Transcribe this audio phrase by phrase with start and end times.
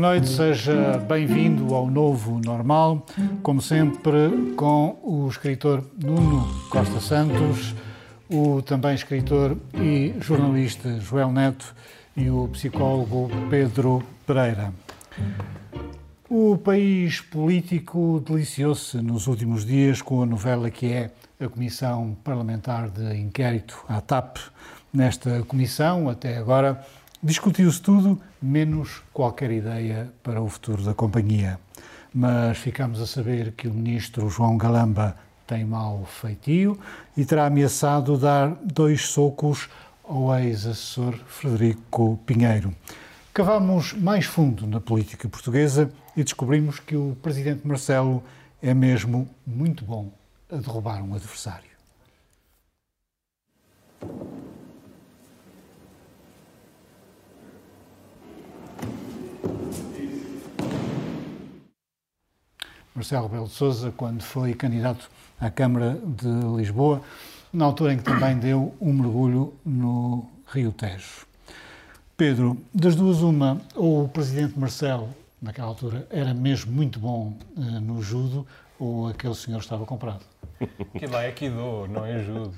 [0.00, 3.04] Boa noite, seja bem-vindo ao novo normal,
[3.42, 7.74] como sempre, com o escritor Nuno Costa Santos,
[8.26, 11.74] o também escritor e jornalista Joel Neto
[12.16, 14.72] e o psicólogo Pedro Pereira.
[16.30, 22.88] O país político deliciou-se nos últimos dias com a novela que é a Comissão Parlamentar
[22.88, 24.38] de Inquérito, a TAP.
[24.92, 26.84] Nesta comissão, até agora,
[27.22, 31.58] discutiu-se tudo, menos qualquer ideia para o futuro da companhia.
[32.12, 36.78] Mas ficamos a saber que o ministro João Galamba tem mau feitio
[37.16, 39.68] e terá ameaçado dar dois socos
[40.04, 42.74] ao ex-assessor Frederico Pinheiro.
[43.32, 48.22] Cavamos mais fundo na política portuguesa e descobrimos que o presidente Marcelo
[48.60, 50.10] é mesmo muito bom
[50.50, 51.70] a derrubar um adversário.
[63.00, 65.10] Marcelo Rebelo de Sousa, quando foi candidato
[65.40, 67.00] à Câmara de Lisboa,
[67.50, 71.26] na altura em que também deu um mergulho no Rio Tejo.
[72.14, 75.08] Pedro, das duas uma, ou o presidente Marcelo,
[75.40, 78.46] naquela altura, era mesmo muito bom uh, no judo,
[78.78, 80.20] ou aquele senhor estava comprado?
[80.94, 82.52] Aquilo lá é Aikido, não é judo.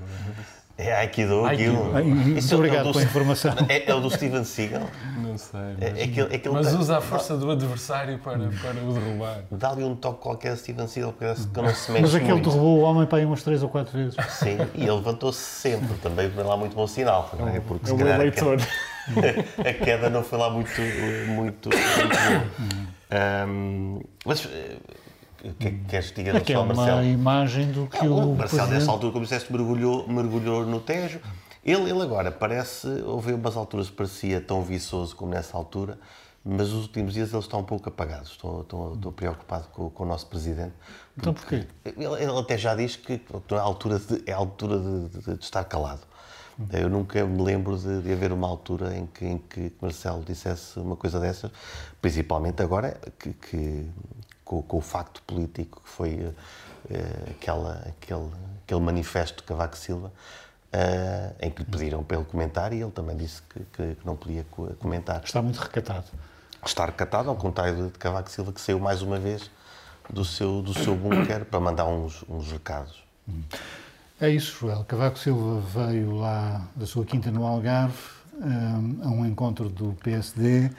[0.77, 1.84] É Aikido, aquilo.
[1.84, 3.55] Muito obrigado é pela informação.
[3.69, 4.89] É, é, o do Steven Seagal?
[5.19, 5.61] Não sei.
[5.61, 9.44] É, Mas, é aquele, aquele mas usa a força do adversário para, para o derrubar.
[9.50, 12.50] Dá-lhe um toque qualquer a Steven Seagal, parece que não se mexe Mas aquele muito.
[12.50, 14.16] derrubou o homem para aí umas três ou quatro vezes.
[14.31, 15.94] Sim, e ele levantou-se sempre.
[15.98, 17.31] Também foi lá muito bom sinal.
[17.38, 17.60] Não é?
[17.60, 18.25] Porque É se calhar a
[19.69, 20.71] a queda não foi lá muito,
[21.28, 22.82] muito, muito boa.
[23.10, 24.77] Ahm, mas eh,
[25.58, 27.04] que é que queres que diga é São uma Marcelo?
[27.04, 28.70] imagem do que o o Marcelo, presidente...
[28.70, 31.20] nessa altura, como disseste, mergulhou, mergulhou no Tejo.
[31.64, 35.98] Ele, ele agora parece, houve umas alturas que parecia tão viçoso como nessa altura,
[36.44, 38.25] mas os últimos dias ele está um pouco apagado.
[38.25, 40.72] Estou, estou, estou preocupado com, com o nosso presidente.
[41.16, 41.66] Então porquê?
[41.84, 43.12] Ele, ele até já diz que
[43.50, 46.00] é a altura de, é a altura de, de- de estar calado.
[46.72, 50.78] Eu nunca me lembro de, de haver uma altura em que, em que Marcelo dissesse
[50.78, 51.50] uma coisa dessas,
[52.00, 53.86] principalmente agora que, que-
[54.53, 56.33] com, com o facto político que foi eh,
[56.91, 58.29] eh, aquela, aquele,
[58.65, 60.13] aquele manifesto de Cavaco Silva,
[60.71, 64.07] eh, em que lhe pediram para ele comentar e ele também disse que, que- que
[64.07, 65.23] não podia co- comentar.
[65.25, 66.05] Está muito recatado.
[66.65, 69.51] Está recatado, ao contrário de Cavaco Silva, que saiu mais uma vez
[70.11, 73.03] do seu, do seu bunker para mandar uns, uns recados.
[74.21, 74.84] É isso, Joel.
[74.84, 77.97] Cavaco Silva veio lá da sua quinta no Algarve
[78.34, 80.71] hum, a um encontro do PSD eh,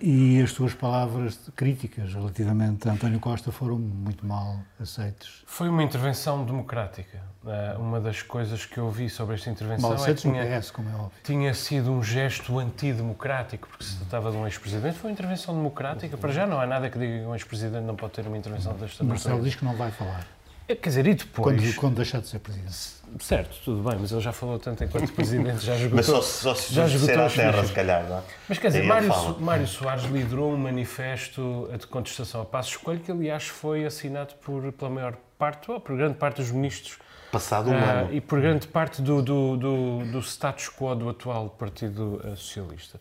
[0.00, 5.42] e as suas palavras críticas relativamente a António Costa foram muito mal aceitas.
[5.46, 7.18] Foi uma intervenção democrática.
[7.46, 10.70] Eh, Uma das coisas que eu vi sobre esta intervenção Mal é que tinha, PS,
[10.70, 11.10] como é óbvio.
[11.24, 16.16] tinha sido um gesto antidemocrático, porque se tratava de um ex-presidente, foi uma intervenção democrática.
[16.16, 18.72] Para já não há nada que diga que um ex-presidente não pode ter uma intervenção
[18.74, 19.42] desta Marcelo natureza.
[19.50, 20.37] diz que não vai falar Eh,
[20.76, 21.56] Quer dizer, e depois...
[21.56, 22.98] quando, quando deixar de ser presidente.
[23.20, 25.96] Certo, tudo bem, mas ele já falou tanto enquanto presidente, já esgotou.
[25.96, 28.22] Mas só, se- só se já esgotou à as terra, se calhar, não é?
[28.46, 29.38] Mas quer dizer, ele Mário, fala.
[29.38, 34.70] Mário Soares liderou um manifesto de contestação a Passos Coelho que, aliás, foi assinado por,
[34.72, 36.98] pela maior parte, ou por grande parte dos ministros
[37.30, 38.14] Passado um ah, ano.
[38.14, 42.98] e por grande parte do, do, do, do status quo do atual Partido Socialista.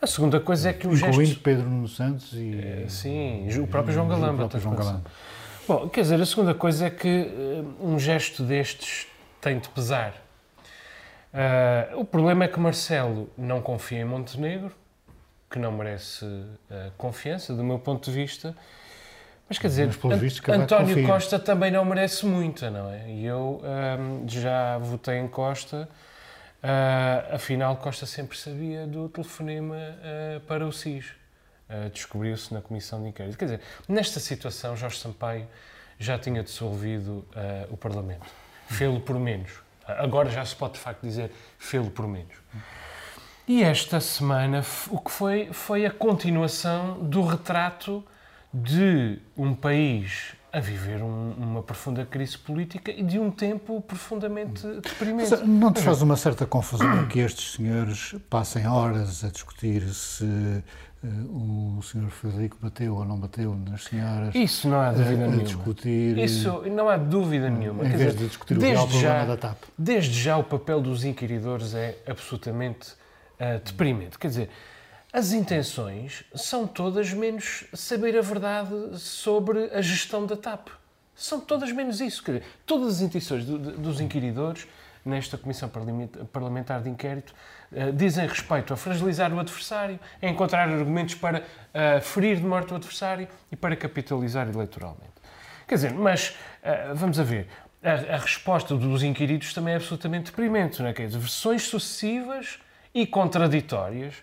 [0.00, 1.40] A segunda coisa é que o Incluindo gesto...
[1.42, 4.36] Pedro Nuno Santos e Sim, o próprio João o Galamba.
[4.38, 5.02] próprio João Galamba.
[5.70, 9.06] Bom, quer dizer, a segunda coisa é que eh, um gesto destes
[9.40, 10.14] tem de pesar.
[11.32, 14.74] Ah, o problema é que Marcelo não confia em Montenegro,
[15.48, 16.26] que não merece
[16.68, 18.52] ah, confiança, do meu ponto de vista.
[19.48, 21.06] Mas quer dizer, Mas, Cavaco António confia.
[21.06, 23.08] Costa também não merece muita, não é?
[23.08, 25.88] E eu ahm, já votei em Costa,
[26.60, 31.19] ah, afinal Costa sempre sabia do telefonema ah, para o SIS.
[31.70, 33.38] Ah, Descobriu-se na comissão de inquérito.
[33.38, 35.46] Quer dizer, nesta situação, Jorge Sampaio
[35.98, 38.26] já tinha dissolvido ah, o Parlamento.
[38.68, 39.50] Fê-lo por menos.
[39.86, 42.34] Agora já se pode, de facto, dizer fê-lo por menos.
[43.48, 48.04] E esta semana o que foi foi a continuação do retrato
[48.54, 54.66] de um país a viver um- uma profunda crise política e de um tempo profundamente
[54.80, 55.30] deprimente.
[55.30, 60.24] Mas, Não te faz uma certa confusão que estes senhores passem horas a discutir se
[60.24, 60.62] eh,
[61.08, 64.34] o senhor Frederico bateu ou não bateu nas senhoras?
[64.34, 65.42] Isso não há a, dúvida a nenhuma.
[65.44, 66.18] discutir.
[66.18, 67.84] eh, Isso não há dúvida nenhuma.
[67.86, 69.62] Em Quer vez dizer, de discutir o real desde já, problema da TAP.
[69.78, 72.92] Desde já o papel dos inquiridores é absolutamente
[73.38, 74.18] ah, deprimente.
[74.18, 74.50] Quer dizer,
[75.12, 80.68] as intenções são todas menos saber a verdade sobre a gestão da TAP.
[81.14, 82.22] São todas menos isso.
[82.22, 84.66] Quer dizer, todas as intenções do- dos inquiridores
[85.04, 85.70] nesta Comissão
[86.30, 87.34] Parlamentar de Inquérito uh,
[87.94, 92.76] dizem respeito a fragilizar o adversário, a encontrar argumentos para uh, ferir de morte o
[92.76, 95.12] adversário e para capitalizar eleitoralmente.
[95.68, 96.30] Quer dizer, mas
[96.62, 97.46] uh, vamos a ver.
[97.82, 100.92] A, a, resposta dos inquiridos também é absolutamente deprimente, não é?
[100.92, 102.58] Quer dizer, versões sucessivas
[102.92, 104.14] e contraditórias,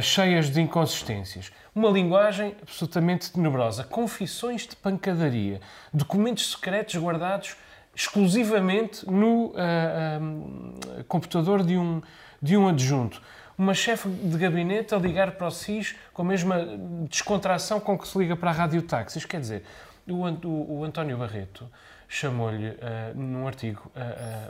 [0.00, 5.60] cheias de inconsistências uma linguagem absolutamente tenebrosa, confissões de pancadaria,
[5.92, 7.56] documentos secretos guardados
[7.94, 12.00] exclusivamente no uh, uh, computador de um,
[12.42, 13.22] de um adjunto.
[13.56, 16.66] Uma chefe de gabinete a ligar para o SIS com a mesma
[17.08, 19.24] descontração com que se liga para a Rádio Táxis.
[19.24, 19.64] Quer dizer,
[20.08, 21.70] o, o, o António Barreto
[22.08, 23.90] chamou-lhe, uh, num artigo,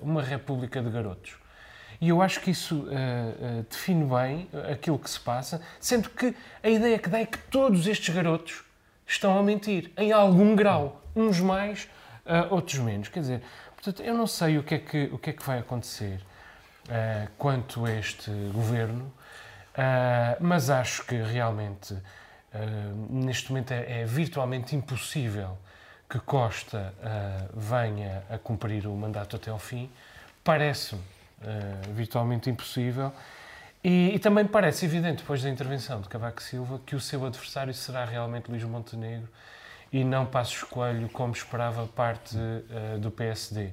[0.01, 1.37] uma república de garotos.
[2.03, 6.35] E eu acho que isso uh, uh, define bem aquilo que se passa, sendo que
[6.61, 8.65] a ideia que dá é que todos estes garotos
[9.07, 11.01] estão a mentir, em algum grau.
[11.15, 11.89] Uns mais,
[12.27, 13.09] uh, outros menos.
[13.09, 13.43] Quer dizer,
[13.77, 16.21] portanto, eu não sei o que é que, o que, é que vai acontecer
[17.39, 19.13] quanto a este governo,
[20.41, 21.97] mas acho que realmente,
[23.09, 25.57] neste momento, é, é, virtualmente impossível
[26.09, 26.93] que Costa
[27.55, 29.91] venha a cumprir o mandato até ao fim.
[30.45, 31.03] Parece-me
[31.43, 33.13] uh, virtualmente impossível.
[33.83, 37.75] E, e, também parece evidente, depois da intervenção de Cavaco Silva, que o seu adversário
[37.75, 39.29] será realmente Luís Montenegro
[39.93, 43.71] e não Passos Coelho, como esperava parte uh, do PSD.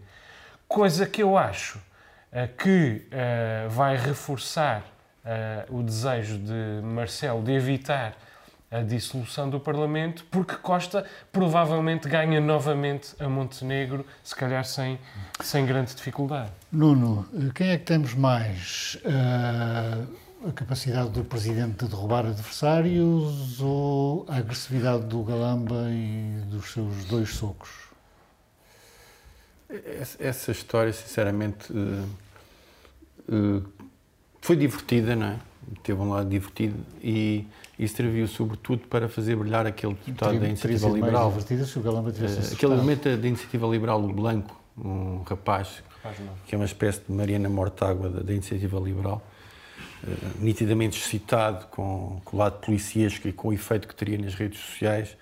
[0.68, 1.82] Coisa que eu acho uh,
[2.58, 3.08] que
[3.70, 4.84] vai reforçar
[5.70, 8.16] o desejo de Marcelo de evitar
[8.72, 15.00] a dissolução do Parlamento, porque Costa provavelmente ganha novamente a Montenegro, se calhar sem,
[15.42, 16.52] sem grande dificuldade.
[16.72, 18.96] Nuno, quem é que temos mais?
[19.04, 26.72] Uh, a capacidade do Presidente de derrubar adversários ou a agressividade do Galamba e dos
[26.72, 27.89] seus dois socos?
[30.20, 32.08] Essa história, sinceramente, uh,
[33.30, 33.66] uh,
[34.42, 35.40] foi divertida, não é?
[35.84, 37.46] Teve um lado divertido e
[37.80, 41.32] e serviu sobretudo para fazer brilhar aquele deputado da Iniciativa Liberal.
[42.52, 47.00] uh, aquele elemento da Iniciativa Liberal, o Blanco, um rapaz, rapaz que é uma espécie
[47.08, 49.26] de Mariana Mortágua da, da Iniciativa Liberal,
[50.04, 50.10] uh,
[50.44, 54.60] nitidamente excitado com, com, o lado policiesco e com o efeito que teria nas redes
[54.60, 55.16] sociais.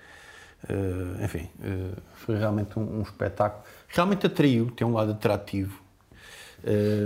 [0.64, 1.48] Uh, enfim,
[2.14, 3.62] foi realmente um, um, espetáculo.
[3.88, 5.80] Realmente atraiu, tem um lado atrativo.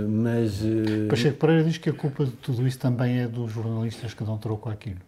[0.09, 0.61] mas.
[1.09, 4.37] Pacheco Pereira diz que a culpa de tudo isso também é dos jornalistas que dão
[4.37, 4.99] troco àquilo.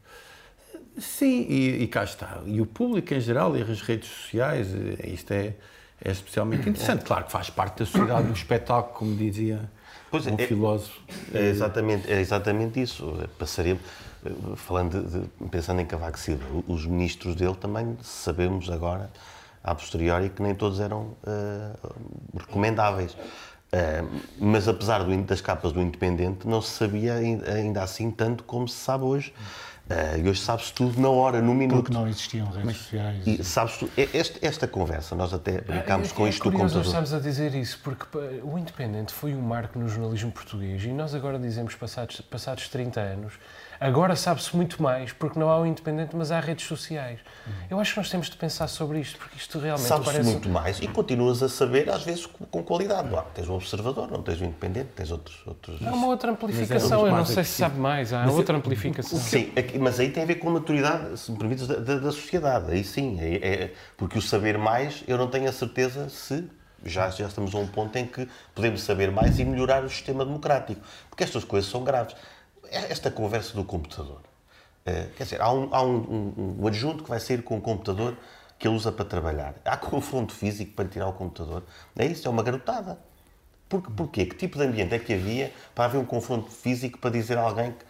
[0.97, 2.42] Sim, e, e, cá está.
[2.45, 4.69] E o público em geral e as redes sociais,
[5.03, 5.53] isto é,
[6.03, 7.03] é especialmente interessante.
[7.03, 9.69] Claro que faz parte da sociedade do espetáculo, como dizia
[10.09, 11.00] pois um é, filósofo.
[11.33, 13.13] É exatamente, é exatamente isso.
[13.38, 14.05] Passaremos, eh,
[14.56, 19.10] falando de, de, pensando em Cavaco Silva, os ministros dele também sabemos agora,
[19.63, 23.13] a posteriori, que nem todos eram uh, recomendáveis.
[23.13, 28.68] Uh, mas apesar do, das capas do Independente, não se sabia ainda, assim tanto como
[28.68, 29.33] se sabe hoje.
[29.90, 31.83] Uh, e hoje sabe-se tudo na hora, no minuto.
[31.83, 33.28] Porque não existiam redes Mas, sociais.
[33.28, 36.85] E sabes tu, este, esta conversa, nós até brincámos é, com isto é do computador.
[36.85, 38.06] estamos a dizer isso, porque
[38.44, 42.99] o Independente foi um marco no jornalismo português e nós agora dizemos, passados, passados 30
[42.99, 43.33] anos,
[43.79, 47.19] Agora sabe-se muito mais, porque não há o independente, mas há redes sociais.
[47.45, 47.53] Uhum.
[47.71, 50.29] Eu acho que nós temos de pensar sobre isto, porque isto realmente Sabes parece...
[50.29, 53.09] muito mais e continuas a saber, às vezes, com qualidade.
[53.09, 55.41] Lá, tens o observador, não tens o independente, tens outros...
[55.45, 55.85] outros...
[55.85, 58.59] Há uma outra amplificação, é eu não sei se sabe mais, há mas outra é,
[58.59, 59.19] amplificação.
[59.19, 62.11] Sim, mas aí tem a ver com a maturidade, se me permites, da, da, da
[62.11, 62.71] sociedade.
[62.71, 66.47] Aí sim, é, é, porque o saber mais, eu não tenho a certeza se
[66.85, 70.23] já, já estamos a um ponto em que podemos saber mais e melhorar o sistema
[70.23, 70.81] democrático.
[71.09, 72.15] Porque estas coisas são graves.
[72.72, 74.22] É esta conversa do computador.
[74.86, 77.62] Uh, quer dizer, há, um, há um, um, um, adjunto que vai sair com um
[77.62, 78.16] computador
[78.60, 79.56] que ele usa para trabalhar.
[79.66, 81.64] Há confronto físico para tirar o computador.
[81.98, 83.00] É isso, é uma garotada.
[83.68, 84.26] Por, porquê?
[84.26, 87.42] Que tipo de ambiente é que havia para haver um confronto físico para dizer a
[87.42, 87.86] alguém que,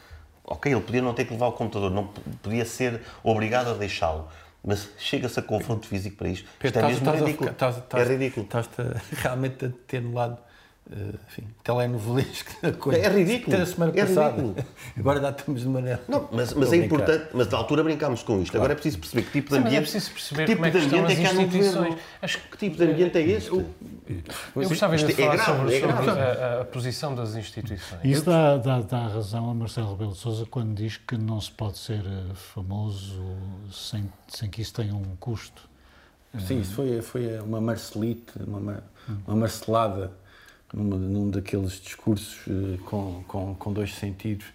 [0.45, 2.07] ok, ele podia não ter que levar o computador, não
[2.41, 4.29] podia ser obrigado a deixá-lo.
[4.63, 6.49] Mas chega-se a confronto físico para isto.
[6.63, 7.53] Isto é mesmo ridículo.
[7.93, 8.45] é ridículo.
[8.45, 8.69] Estás
[9.21, 10.39] realmente a ter no lado
[10.87, 12.99] Uh, enfim, telenovelesco da coisa.
[12.99, 13.55] É ridículo.
[13.55, 14.39] Até semana é passada.
[14.39, 14.67] Ridículo.
[14.95, 16.03] Agora já estamos de maneira.
[16.07, 18.51] Não, mas, mas é importante, mas da altura brincámos com isto.
[18.51, 18.65] Claro.
[18.65, 19.71] Agora é preciso perceber que tipo de ambiente.
[19.71, 21.97] Sim, é preciso perceber que tipo de ambiente é que há no governo.
[22.21, 23.49] Acho que tipo de ambiente é este?
[23.49, 23.65] Eu,
[24.55, 28.01] eu gostava de é falar é grave, sobre, é sobre a, a, posição das instituições.
[28.03, 31.51] Isso dá, dá, dá razão a Marcelo Rebelo de Sousa quando diz que não se
[31.51, 33.23] pode ser eh, famoso
[33.71, 35.67] sem, sem que isso tenha um custo.
[36.39, 38.83] Sim, isso foi, foi uma marcelite, uma,
[39.25, 40.11] uma marcelada
[40.73, 44.45] numa, num daqueles discursos uh, com, com, com dois sentidos.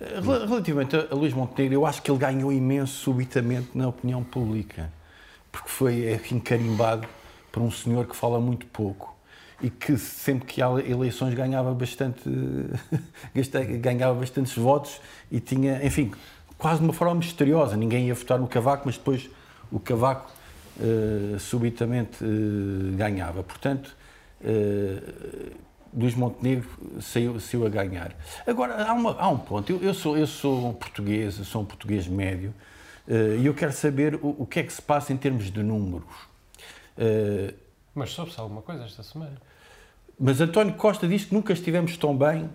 [0.00, 4.92] Uh, relativamente a, Luís Montenegro, eu acho que ele ganhou imenso subitamente na opinião pública,
[5.50, 7.08] porque foi é, encarimbado
[7.50, 9.16] por um senhor que fala muito pouco
[9.62, 12.20] e que sempre que há eleições ganhava bastante
[13.80, 16.12] ganhava bastantes votos e tinha, enfim,
[16.58, 17.76] quase de uma forma misteriosa.
[17.76, 19.30] Ninguém ia votar no Cavaco, mas depois
[19.70, 20.30] o Cavaco
[20.78, 23.42] uh, subitamente uh, ganhava.
[23.42, 23.95] Portanto,
[25.94, 26.68] Luís Montenegro
[27.00, 28.14] saiu, saiu a ganhar.
[28.46, 29.70] Agora, há, uma, há um ponto.
[29.72, 32.54] Eu, eu, sou, eu sou um português, sou um português médio,
[33.08, 36.14] e eu quero saber o, o, que é que se passa em termos de números.
[37.94, 39.40] Mas soube-se alguma coisa esta semana?
[40.18, 42.50] Mas António Costa diz que nunca estivemos tão bem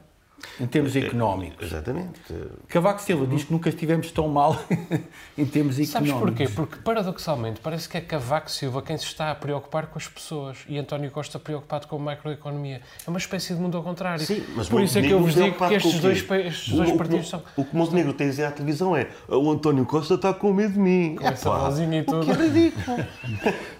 [0.60, 1.68] em termos económicos.
[1.68, 2.20] Exatamente.
[2.68, 4.60] Cavaco Silva diz que nunca estivemos tão mal
[5.38, 5.90] em termos económicos.
[5.90, 6.48] Sabes porquê?
[6.48, 10.60] Porque, paradoxalmente, parece que é Cavaco Silva quem se está a preocupar com as pessoas
[10.68, 12.82] e António Costa preocupado com a macroeconomia.
[13.06, 14.24] É uma espécie de mundo ao contrário.
[14.26, 16.98] Sim, mas Por isso é que eu vos digo que estes dois, estes dois o,
[16.98, 17.42] partidos são...
[17.56, 20.74] O que Montenegro tem a dizer à televisão é o António Costa está com medo
[20.74, 21.16] de mim.
[21.16, 22.26] Com essa vozinha e tudo.
[22.26, 22.98] Que ridículo.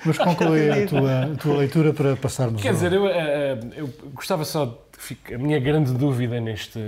[0.06, 2.74] mas conclui a tua, a tua leitura para passarmos Quer ao...
[2.76, 6.80] dizer, eu, eh, eu gostava só de a minha grande dúvida neste,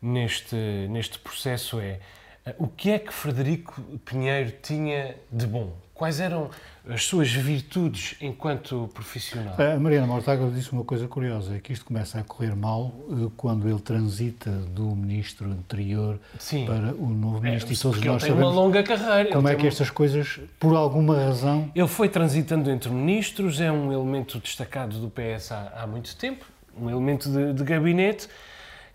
[0.00, 0.56] neste,
[0.90, 1.98] neste processo é
[2.46, 5.72] eh, o que é que Frederico Pinheiro tinha de bom?
[5.94, 6.48] Quais eram
[6.88, 9.56] as suas virtudes enquanto profissional?
[9.60, 13.28] A Mariana Mortágua disse uma coisa curiosa, é que isto começa a correr mal eh,
[13.36, 16.66] quando ele transita do ministro anterior Sim.
[16.66, 17.72] para o novo É, ministro.
[17.72, 19.32] e todos nós ele tem uma longa carreira.
[19.32, 23.60] como é tem que uma- estas coisas, por alguma razão, Ele foi transitando entre ministros,
[23.60, 26.44] é um elemento destacado do PS há, há muito tempo,
[26.80, 28.28] um elemento de, de gabinete.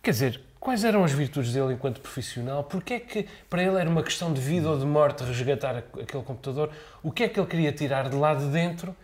[0.01, 2.63] Quer dizer, quais eram as virtudes dele enquanto profissional?
[2.63, 6.23] Porquê é que para ele era uma questão de vida ou de morte resgatar aquele
[6.23, 6.71] computador?
[7.01, 8.95] O que é que ele queria tirar de lá de dentro?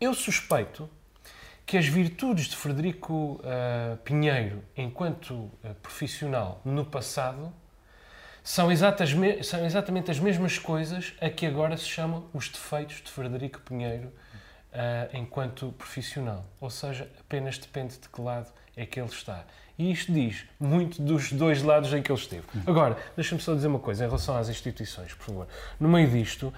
[0.00, 0.88] Eu suspeito
[1.68, 7.52] que as virtudes de Frederico ah, Pinheiro enquanto ah, profissional no passado
[8.42, 9.10] são, exatas
[9.42, 14.10] são exatamente as mesmas coisas a que agora se chamam os defeitos de Frederico Pinheiro
[14.78, 16.44] ah, enquanto profissional.
[16.60, 19.44] Ou seja, apenas depende de que lado é que ele está.
[19.76, 22.44] E isto diz muito dos dois lados em que ele esteve.
[22.64, 25.48] Agora, deixa-me só dizer uma coisa em relação às instituições, por favor.
[25.80, 26.54] No meio disto,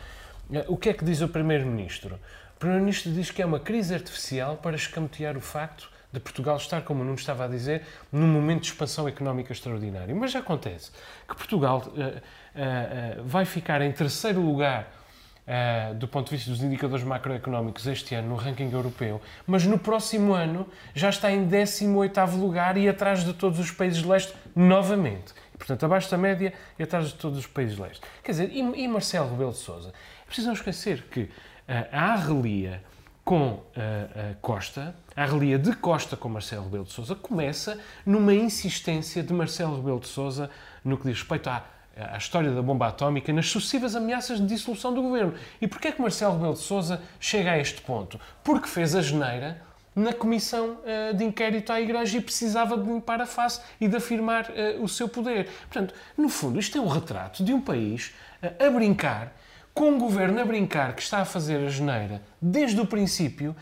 [0.54, 2.20] ah, o que é que diz o Primeiro-Ministro?
[2.56, 6.82] O Primeiro-Ministro diz que é uma crise artificial para escamotear o facto de Portugal estar,
[6.82, 10.14] como o Nuno estava a dizer, num momento de expansão económica extraordinário.
[10.14, 10.90] Mas já acontece
[11.26, 12.20] que Portugal ah,
[12.54, 14.99] ah, ah, vai ficar em terceiro lugar
[15.46, 19.78] ah, do ponto de vista dos indicadores macroeconómicos este ano no ranking europeu, mas no
[19.78, 24.32] próximo ano já está em 18º lugar e atrás de todos os países de leste
[24.54, 25.32] novamente.
[25.54, 28.00] E, portanto, abaixo da média e atrás de todos os países de leste.
[28.22, 29.92] Quer dizer, e, e Marcelo Rebelo de Sousa?
[30.22, 31.28] É preciso não esquecer que
[31.66, 32.82] ah, a arrelia
[33.24, 39.22] com a Costa, a relia de Costa com Marcelo Rebelo de Sousa, começa numa insistência
[39.22, 40.50] de Marcelo Rebelo de Sousa
[40.84, 41.64] no que diz respeito à,
[41.96, 45.34] à história da bomba atómica, nas sucessivas ameaças de dissolução do governo.
[45.60, 48.18] E porquê é que Marcelo Rebelo de Sousa chega a este ponto?
[48.42, 49.60] Porque fez a geneira
[49.94, 53.96] na comissão ah, de inquérito à Igreja e precisava de limpar a face e de
[53.96, 55.48] afirmar ah, o seu poder.
[55.68, 59.32] Portanto, no fundo, isto é um retrato de um país ah, a brincar
[59.74, 63.54] com um governo a brincar que está a fazer a geneira desde o princípio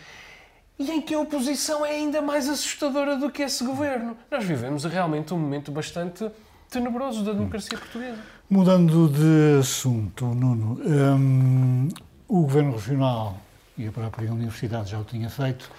[0.79, 4.17] e em que a oposição é ainda mais assustadora do que esse governo.
[4.31, 6.31] Nós vivemos realmente um momento bastante
[6.71, 8.19] tenebroso da democracia portuguesa.
[8.49, 11.89] Mudando de assunto, Nuno, hum,
[12.27, 13.39] o Governo Regional
[13.77, 15.71] e a própria Universidade já o tinha feito,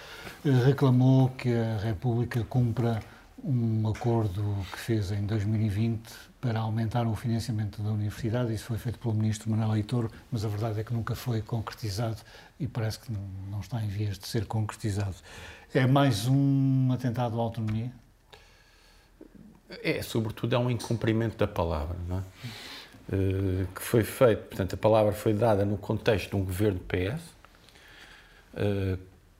[0.46, 3.00] eh, reclamou que a República cumpra
[3.44, 6.10] um acordo que fez em 2020
[6.42, 8.54] para aumentar o financiamento da Universidade.
[8.54, 12.18] Isso foi feito pelo Ministro Manuel Leitor, mas a verdade é que nunca foi concretizado
[12.60, 13.12] e parece que
[13.50, 15.16] não está em vias de ser concretizado.
[15.74, 17.92] É mais um atentado à autonomia?
[19.84, 22.22] É, sobretudo, é um incumprimento da palavra, não é?
[23.12, 27.22] Eh, que foi feito, portanto, a palavra foi dada no contexto de um governo PS,
[28.56, 28.98] eh,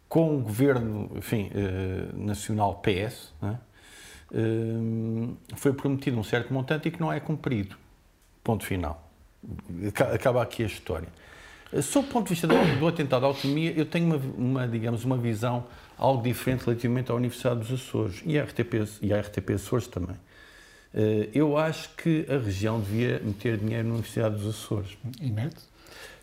[0.08, 3.56] com um governo, enfim, eh, nacional PS, é?
[5.56, 7.76] Foi prometido um certo montante e que não é cumprido.
[8.44, 9.10] Ponto final.
[9.88, 11.08] Aca- Acaba aqui a história.
[11.82, 15.04] Sob o ponto de vista do, do atentado à autonomia, eu tenho uma, uma, digamos,
[15.04, 15.66] uma visão
[16.00, 20.16] algo diferente relativamente à Universidade dos Açores e à RTP, e à RTP Açores também.
[20.94, 24.98] Eh, Eu acho que a região devia meter dinheiro na Universidade dos Açores.
[25.22, 25.58] E mete?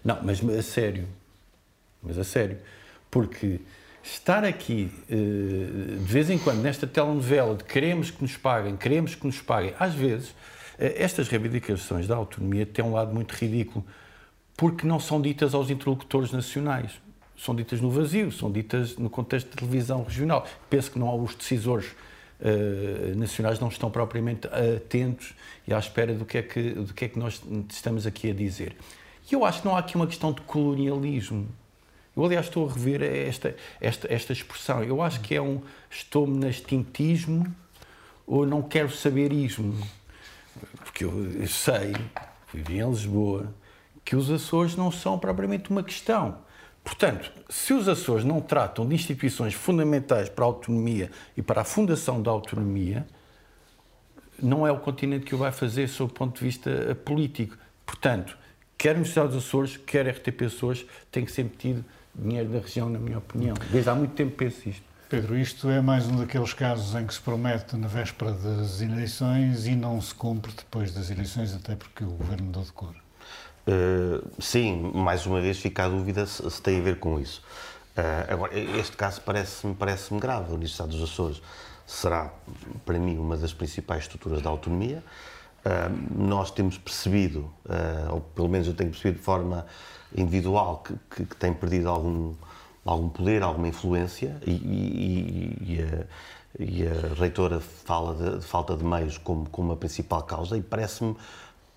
[0.05, 1.07] Não, mas a sério.
[2.03, 2.59] Mas a sério.
[3.11, 3.61] Porque
[4.03, 5.15] estar aqui, eh,
[5.99, 9.75] de vez em quando, nesta telenovela de queremos que nos paguem, queremos que nos paguem,
[9.79, 10.35] às vezes,
[10.79, 13.85] eh, estas reivindicações da autonomia têm um lado muito ridículo,
[14.57, 16.93] porque não são ditas aos interlocutores nacionais.
[17.37, 20.47] São ditas no vazio, são ditas no contexto de televisão regional.
[20.71, 21.95] Penso que não há os decisores
[22.39, 25.35] eh, nacionais não estão propriamente atentos
[25.67, 28.35] e à espera do que, é que, do que é que nós estamos aqui a
[28.35, 28.77] dizer.
[29.31, 31.49] E eu acho que não há aqui uma questão de colonialismo.
[32.15, 34.83] Eu, aliás, estou a rever esta, esta, esta expressão.
[34.83, 37.47] Eu acho que é um estou-me nastintismo
[38.27, 39.75] ou não quero saber ismo.
[40.79, 41.95] Porque eu, eu sei,
[42.53, 43.53] vivi em Lisboa,
[44.05, 46.39] que os Açores não são propriamente uma questão.
[46.87, 51.65] Portanto, se os Açores não tratam de instituições fundamentais para a autonomia e para a
[51.65, 53.05] fundação da autonomia,
[54.41, 57.59] não é o continente que o vai fazer sob o ponto de vista político.
[57.85, 58.39] Portanto,
[58.79, 63.01] quer Universidade dos Açores, quer RTP Açores, tem que ser metido dinheiro da região, na
[63.01, 63.57] minha opinião.
[63.73, 64.85] Desde há muito tempo penso isto.
[65.09, 69.67] Pedro, isto é mais um daqueles casos em que se promete na véspera das eleições
[69.67, 73.06] e não se cumpre depois das eleições, até porque o governo mudou de cor.
[73.67, 77.43] Uh, sim, mais uma vez fica a dúvida se, se tem a ver com isso.
[77.97, 80.51] Uh, agora, este caso parece-me parece grave.
[80.51, 81.43] A Universidade dos Açores
[81.87, 82.33] será,
[82.85, 85.03] para mim, uma das principais estruturas da autonomia.
[85.65, 87.51] Uh, nós temos percebido,
[88.11, 89.67] ou pelo menos eu tenho percebido de forma
[90.17, 92.35] individual, que, que, que tem perdido algum
[92.87, 96.07] algum poder, alguma influência e, e, e, a,
[96.63, 100.63] e a, reitora fala de, de, falta de meios como, como a principal causa e
[100.63, 101.17] parece-me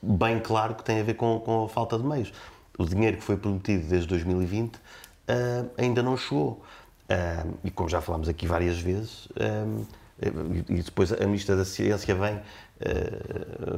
[0.01, 2.33] bem claro que tem a ver com, com, a falta de meios.
[2.77, 4.79] O dinheiro que foi prometido desde 2020 uh,
[5.27, 6.63] ah, ainda não chegou.
[7.09, 9.85] Uh, e como já falámos aqui várias vezes, uh,
[10.69, 12.41] e depois a Ministra da Ciência vem,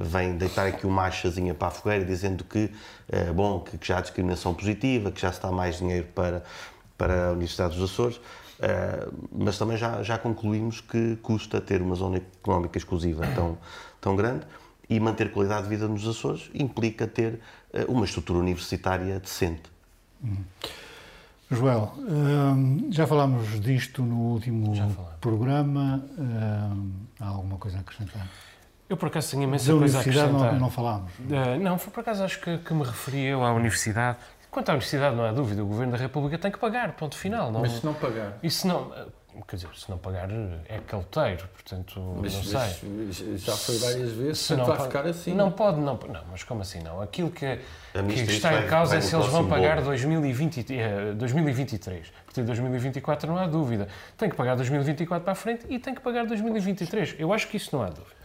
[0.02, 2.72] vem deitar aqui uma achazinha para a fogueira dizendo que,
[3.36, 6.44] bom, que, que já há discriminação positiva, que já está mais dinheiro para,
[6.98, 8.20] para a Universidade dos Açores,
[8.62, 13.58] eh, mas também já, já concluímos que custa ter uma zona económica exclusiva tão,
[14.00, 14.46] tão grande
[14.92, 17.40] e manter qualidade de vida nos Açores implica ter
[17.72, 19.72] eh, uma estrutura universitária decente.
[20.22, 20.44] Uhum.
[21.50, 24.74] Joel, hum, já falámos disto no último
[25.22, 26.04] programa.
[26.20, 28.28] Hum, há alguma coisa a acrescentar?
[28.90, 30.52] Eu, por acaso, tenho imensa da coisa a acrescentar.
[30.54, 31.14] Não, não falámos.
[31.20, 34.18] Uh, não, por acaso acho que, que me referi eu à universidade.
[34.50, 37.50] Quanto à universidade, não há dúvida, o Governo da República tem que pagar, ponto final.
[37.50, 38.38] Não, mas se não pagar?
[38.44, 38.92] E se não,
[39.48, 40.30] quer dizer, se não pagar
[40.68, 42.90] é caloteiro, portanto, mas, não sei.
[43.08, 45.34] Mas já foi várias vezes, se não vai ficar assim.
[45.34, 47.02] Não pode, não, não, mas como assim não?
[47.02, 47.60] Aquilo que,
[47.94, 50.66] que está em causa é se eles vão pagar 2020,
[51.16, 52.08] 2023.
[52.08, 53.88] A partir de 2024 não há dúvida.
[54.18, 57.16] Tem que pagar 2024 para a frente e tem que pagar 2023.
[57.18, 58.22] Eu acho que isso não há dúvida.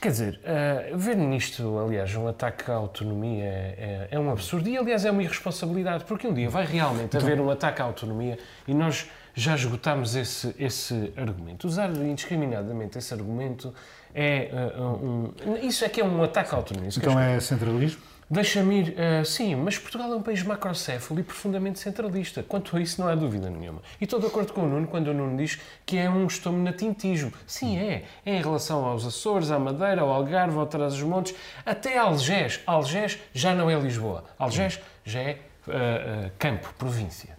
[0.00, 4.76] Quer dizer, uh, ver nisto, aliás, um ataque à autonomia é, é, um absurdo e,
[4.76, 8.74] aliás, é uma irresponsabilidade, porque um dia vai realmente haver um ataque à autonomia e
[8.74, 11.66] nós já esgotámos esse, esse argumento.
[11.66, 13.72] Usar indiscriminadamente esse argumento
[14.14, 16.88] é uh, um, Isso é que é um ataque à autonomia.
[16.96, 18.00] Então é centralismo?
[18.28, 22.42] Deixa-me ir, uh, sim, mas Portugal é um país macrocéfalo e profundamente centralista.
[22.42, 23.82] Quanto a isso, não há dúvida nenhuma.
[24.00, 26.64] E estou de acordo com o Nuno quando o Nuno diz que é um estômago
[26.64, 27.30] natintismo.
[27.46, 28.04] Sim, é.
[28.24, 32.60] É em relação aos Açores, à Madeira, ao Algarve, ao Trás-os-Montes, até Algés.
[32.66, 34.24] Algés já não é Lisboa.
[34.38, 37.36] Algés já é uh, uh, campo, província.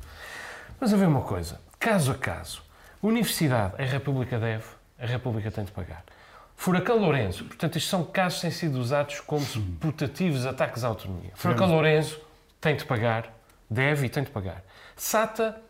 [0.79, 1.66] Mas a ver uma coisa.
[1.79, 2.61] Caso a caso,
[3.01, 4.65] universidade, a República deve,
[4.99, 6.03] a República tem de pagar.
[6.55, 9.45] Furacão Lourenço, portanto, estes são casos que têm sido usados como
[9.79, 11.31] putativos ataques à autonomia.
[11.35, 12.19] Furacão Lourenço
[12.59, 13.31] tem de pagar,
[13.69, 14.63] deve e tem de pagar.
[14.95, 15.61] SATA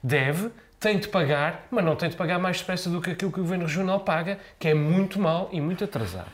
[0.00, 3.40] deve, tem de pagar, mas não tem de pagar mais depressa do que aquilo que
[3.40, 6.30] o Governo Regional paga, que é muito mal e muito atrasado.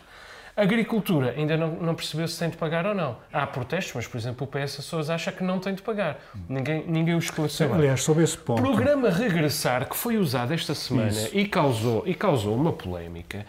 [0.54, 3.16] Agricultura ainda não, não, percebeu se tem de pagar ou não.
[3.32, 6.18] Há protestos, mas, por exemplo, o PS Açores acha que não tem de pagar.
[6.48, 7.72] Ninguém, ninguém o esclareceu.
[7.72, 8.60] Aliás, sobre esse ponto.
[8.60, 13.46] Programa Regressar, que foi usado esta semana e causou, e causou uma polémica,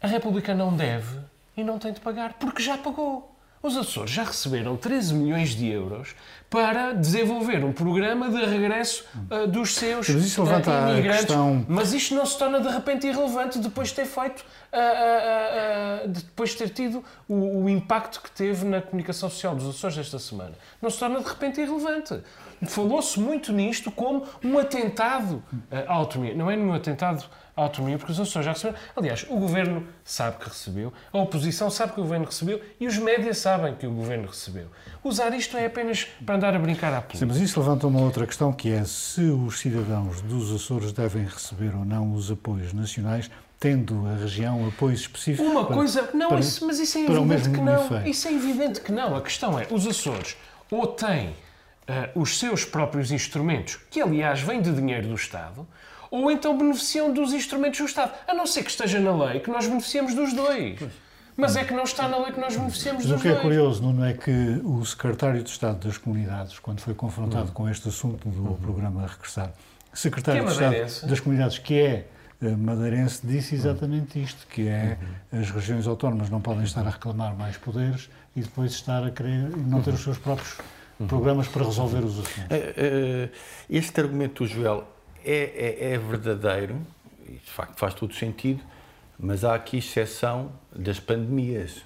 [0.00, 1.18] a República não deve
[1.56, 3.34] e não tem de pagar, porque já pagou.
[3.62, 6.14] Os Açores já receberam 13 milhões de euros
[6.48, 11.26] para desenvolver um programa de regresso uh, dos seus Mas isso levanta uh, imigrantes.
[11.26, 11.66] Questão...
[11.68, 16.56] Mas isto não se torna de repente irrelevante depois de ter feito, uh, depois de
[16.56, 20.52] ter tido o, o, impacto que teve na comunicação social dos Açores esta semana.
[20.80, 22.20] Não se torna de repente irrelevante.
[22.66, 26.34] Falou-se muito nisto como um atentado à autonomia.
[26.34, 27.24] Não é nenhum atentado
[27.58, 28.78] a autonomia, porque os Açores já receberam.
[28.96, 32.96] Aliás, o governo sabe que recebeu, a oposição sabe que o governo recebeu e os
[32.96, 34.68] médias sabem que o governo recebeu.
[35.02, 37.18] Usar isto é apenas para andar a brincar à política.
[37.18, 41.24] Sim, mas isso levanta uma outra questão que é se os cidadãos dos Açores devem
[41.24, 45.50] receber ou não os apoios nacionais tendo a região apoios específicos.
[45.50, 47.86] Uma para, coisa, não, para, isso, mas isso é evidente que não.
[47.86, 48.08] Efeito.
[48.08, 49.16] Isso é evidente que não.
[49.16, 50.36] A questão é, os Açores
[50.70, 51.30] ou têm
[51.88, 55.66] uh, os seus próprios instrumentos, que aliás vêm de dinheiro do Estado,
[56.10, 58.12] ou então beneficiam dos instrumentos do Estado.
[58.26, 60.80] A não ser que esteja na lei que nós beneficiamos dos dois.
[61.36, 63.20] Mas é que não está na lei que nós beneficiamos Mas dos dois.
[63.20, 63.42] O que é dois.
[63.42, 67.54] curioso, Nuno, é que o secretário de Estado das Comunidades, quando foi confrontado hum.
[67.54, 68.56] com este assunto do hum.
[68.60, 69.52] programa Regressar,
[69.92, 72.06] secretário é de Estado das Comunidades, que é
[72.40, 74.96] eh, madeirense, disse exatamente isto, que é
[75.32, 75.40] uhum.
[75.40, 79.56] as regiões autónomas não podem estar a reclamar mais poderes e depois estar a querer
[79.56, 80.56] não ter os seus próprios
[81.08, 82.42] programas para resolver os assuntos.
[82.42, 83.30] Uh, uh,
[83.68, 84.84] este argumento do Joel
[85.30, 86.80] é, é, é verdadeiro,
[87.28, 88.62] e de facto faz todo sentido,
[89.18, 91.82] mas há aqui exceção das pandemias.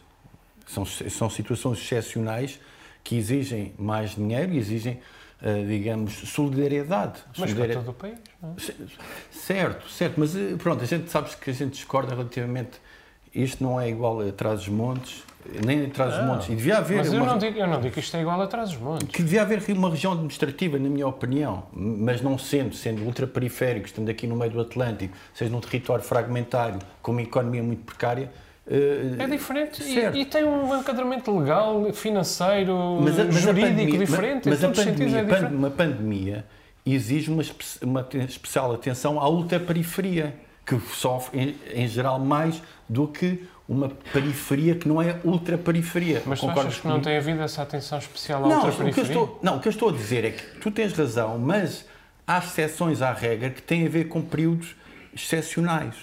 [0.66, 2.60] São, são situações excepcionais
[3.02, 5.00] que exigem mais dinheiro e exigem,
[5.42, 7.20] uh, digamos, solidariedade.
[7.28, 7.84] Mas solidariedade.
[7.84, 9.36] para todo o país, não é?
[9.36, 12.80] Certo, certo, mas pronto, a gente sabe que a gente discorda relativamente.
[13.34, 15.24] Isto não é igual a Trás-os-Montes,
[15.64, 16.48] nem a Trás-os-Montes.
[16.48, 16.98] E devia haver.
[16.98, 19.08] Mas eu uma- não, digo, eu não digo que isto é igual a Trás-os-Montes.
[19.08, 24.08] que devia haver uma região administrativa, na minha opinião, mas não sendo, sendo ultraperiférico, estando
[24.08, 28.30] aqui no meio do Atlântico, seja num território fragmentário, com uma economia muito precária.
[28.64, 33.98] eh, É diferente e, e tem um enquadramento legal, financeiro, mas a- mas jurídico pandemia-
[33.98, 34.48] diferente.
[34.48, 35.54] Mas, em a pandemia, é diferente.
[35.54, 36.44] uma pandemia
[36.86, 37.42] exige uma,
[37.82, 44.74] uma especial atenção à ultraperiferia, que sofre, em, em geral, mais do que uma periferia
[44.74, 46.22] que não é ultraperiferia.
[46.26, 48.88] Mas tu Concordas achas que não tem havido essa atenção especial à Não, outra o
[49.02, 51.84] estou, não, o que eu estou a dizer é que tu tens razão, mas
[52.26, 54.74] há exceções à regra que têm a ver com períodos
[55.14, 55.94] excepcionais.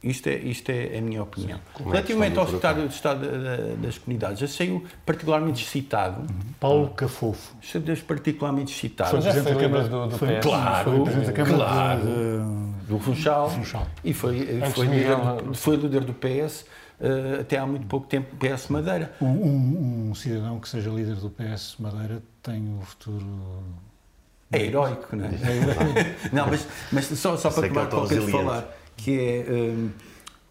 [0.00, 1.58] Isto é, isto é a minha opinião.
[1.74, 6.24] Como é Relativamente ao secretário de Estado da- da- das Comunidades, achei-o particularmente excitado.
[6.60, 7.56] Paulo Cafofo.
[7.60, 9.20] Achei-o particularmente excitado.
[9.20, 10.42] Já Presidente foi da Câmara- do, do foi- PS.
[10.42, 12.00] Claro, Foi Presidente da Câmara claro.
[12.02, 13.86] de- do Funchal, Funchal.
[14.04, 16.64] e foi, foi, de líder, do- foi líder do PS
[17.00, 19.12] eh, até há muito pouco tempo, PS Madeira.
[19.20, 23.24] Um, um- um cidadão que seja líder do PS Madeira tem o futuro.
[24.50, 25.30] É heroico, não é?
[26.32, 27.72] não, mas, mas só, só para eu
[28.08, 28.30] te resiliente.
[28.32, 29.44] falar, que é.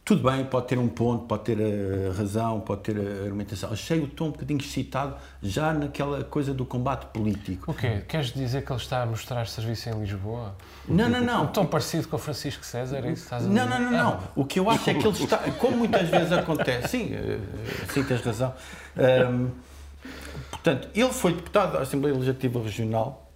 [0.08, 3.74] Tudo bem, pode ter um ponto, pode ter a razão, pode ter a argumentação.
[3.74, 7.70] Achei o tom um bocadinho excitado já naquela coisa do combate político.
[7.70, 8.04] O quê?
[8.08, 10.56] Queres dizer que ele está a mostrar serviço em Lisboa?
[10.88, 11.48] Não, não, não.
[11.48, 13.80] Tão parecido com o Francisco César, é isso que estás a Não, dizer?
[13.80, 14.20] não, não, não.
[14.34, 17.40] O que eu acho é que ele está, como muitas vezes acontece, sim, eh,
[17.94, 18.54] sim, tens razão.
[19.30, 19.50] Hum,
[20.50, 23.30] portanto, ele foi deputado da Assembleia Legislativa Regional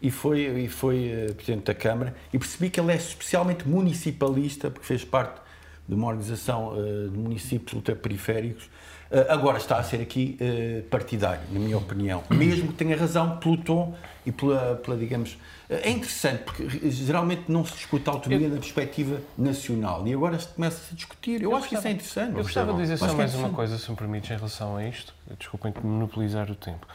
[0.00, 4.70] e foi, e foi eh, Presidente da Câmara e percebi que ele é especialmente municipalista,
[4.70, 5.49] porque fez parte
[5.90, 8.70] de uma organização eh, de municípios ultraperiféricos.
[9.10, 12.22] Eh, agora está a ser aqui eh, partidário, na minha opinião.
[12.30, 15.36] Mesmo que tenha razão pelo tom e pela, pela digamos...
[15.68, 20.48] É interessante, porque geralmente não se discute a autonomia na perspectiva nacional e agora se
[20.48, 21.42] começa a discutir.
[21.42, 22.36] Eu, acho que isso é interessante.
[22.36, 23.54] Eu gostava de dizer só é mais uma interessante.
[23.54, 25.14] coisa, se me permites, em relação a isto.
[25.38, 26.88] Desculpem monopolizar o tempo.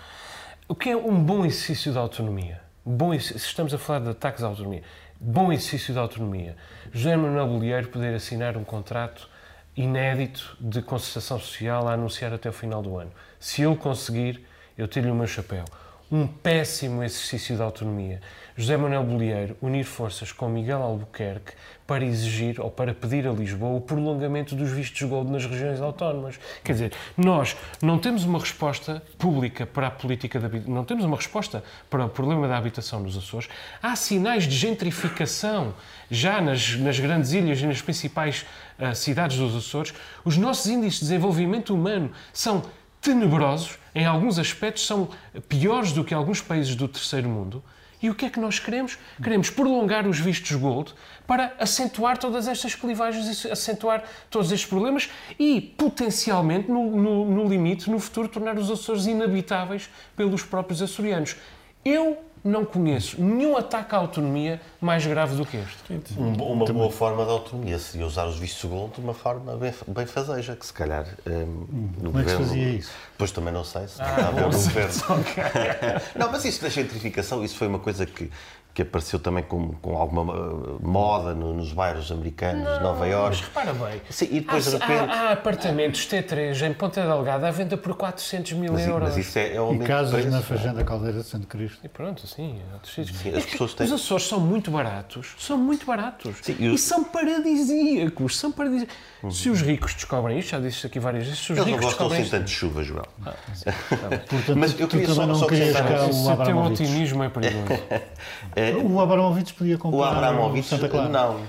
[0.67, 2.59] O que é um bom exercício da autonomia?
[2.85, 4.83] Bom, se estamos a falar de ataques à autonomia,
[5.27, 6.55] bom exercício da autonomia.
[6.93, 9.27] José Manuel Bolieiro poder assinar um contrato
[9.75, 13.11] inédito de concertação social a anunciar até o final do ano.
[13.39, 14.45] Se ele conseguir,
[14.77, 15.65] eu tiro-lhe o meu chapéu.
[16.11, 18.21] Um péssimo exercício de autonomia.
[18.57, 21.51] José Manuel Bolieiro unir forças com Miguel Albuquerque
[21.85, 26.39] para exigir ou para pedir a Lisboa o prolongamento dos vistos gold nas regiões autónomas.
[26.63, 31.17] Quer dizer, nós não temos uma resposta pública para a política da não temos uma
[31.17, 33.49] resposta para o problema da habitação nos Açores.
[33.83, 35.73] Há sinais de gentrificação
[36.09, 38.45] já nas, nas grandes ilhas e nas principais
[38.79, 39.93] ah, cidades dos Açores.
[40.23, 42.63] Os nossos índices de desenvolvimento humano são
[43.01, 45.09] tenebrosos, em alguns aspectos são
[45.49, 47.61] piores do que alguns países do terceiro mundo.
[48.01, 48.97] E o que é que nós queremos?
[49.23, 50.93] Queremos prolongar os vistos gold
[51.25, 57.47] para acentuar todas estas clivagens e acentuar todos estes problemas e, potencialmente, no, no- no
[57.49, 61.35] limite, no futuro, tornar os Açores inabitáveis pelos próprios açorianos.
[61.83, 66.13] Eu não conheço nenhum ataque à autonomia mais grave do que este.
[66.15, 69.73] Um uma boa forma de autonomia seria usar os vistos gold de uma forma bem,
[69.87, 71.65] bem fazeja, que se calhar hum,
[71.99, 72.91] no Como é que se governo- fazia isso?
[73.17, 74.93] Pois também não sei, se está a ver no governo.
[76.15, 78.29] Não, mas isso da gentrificação, isso foi uma coisa que,
[78.75, 83.09] que apareceu também com, com alguma uh, moda no- nos bairros americanos, de Nova Mas
[83.09, 83.41] Iorque.
[83.43, 87.47] repara bem, Sim, e depois há, de repente- há, há apartamentos T3 em Ponta Delgada
[87.47, 89.07] à venda por 400 mil Mas, euros.
[89.09, 90.41] mas isso é, é E casas preço, na não é?
[90.41, 91.79] Fazenda Caldeira de Santo Cristo.
[91.85, 93.17] E pronto, sim, outros sítios.
[93.17, 96.35] Sim, É as que pessoas têm- Os Açores são muito baratos, são muito baratos.
[96.41, 98.93] Sim, e e, o- são paradisíacos, são paradisíacos.
[99.31, 101.77] Se os ricos descobrem isto, já disse isto aqui várias vezes, se os Eles não
[101.77, 102.37] ricos gostam descobrem assim isto...
[102.37, 103.07] tanto de chuva, Joel.
[104.29, 106.83] Portanto, Mas eu queria também só- não só querias acrescentar cá Esse o teu Abramovich.
[106.83, 107.65] otimismo é perigoso.
[108.73, 111.09] O Abramovich podia O comprar Abramovich, Santa Clara.
[111.09, 111.39] não.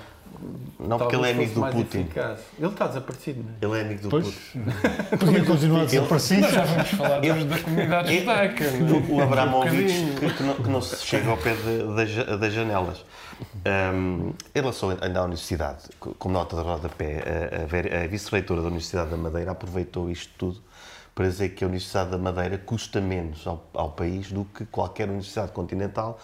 [0.79, 2.01] Não, porque ele é amigo do Putin.
[2.01, 2.41] eficaz.
[2.59, 3.55] Ele está desaparecido, não é?
[3.75, 4.65] Ele é amigo do Pois, Putin.
[5.17, 6.41] podia continuar a desaparecer.
[6.53, 8.65] Já vamos falar da comunidade judaica.
[8.65, 9.13] é?
[9.13, 12.37] O Abramovich Um que, que não, que não se chega ao pé de- das ja-
[12.37, 13.05] das janelas.
[13.67, 18.61] Um, em relação ainda à universidade, co- como nota de rodapé, a, a a vice-reitora
[18.61, 20.61] da Universidade da Madeira aproveitou isto tudo
[21.15, 25.09] para dizer que a Universidade da Madeira custa menos ao, ao país do que qualquer
[25.09, 26.19] universidade continental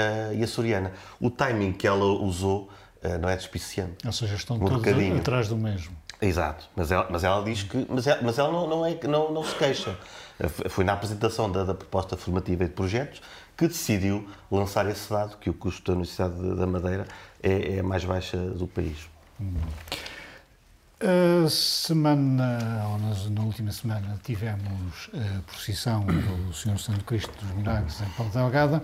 [0.00, 0.92] uh, e açoriana.
[1.20, 2.68] O timing que ela usou
[3.02, 4.06] uh, não é despiciante.
[4.06, 5.18] Ou seja, estão Um todos bocadinho.
[5.18, 5.96] atrás do mesmo.
[6.22, 7.86] Exato, mas ela, mas ela diz que.
[7.88, 9.96] Mas ela, mas ela não, não, é, não, não se queixa.
[10.68, 13.20] Foi na apresentação da, da proposta formativa e de projetos
[13.56, 17.06] que decidiu lançar esse dado, que o custo da Universidade da Madeira
[17.42, 19.08] é, é a mais baixa do país.
[21.02, 22.58] A semana,
[22.90, 28.32] ou na última semana, tivemos a procissão do Senhor Santo Cristo dos Milagres em Paulo
[28.32, 28.82] Delgada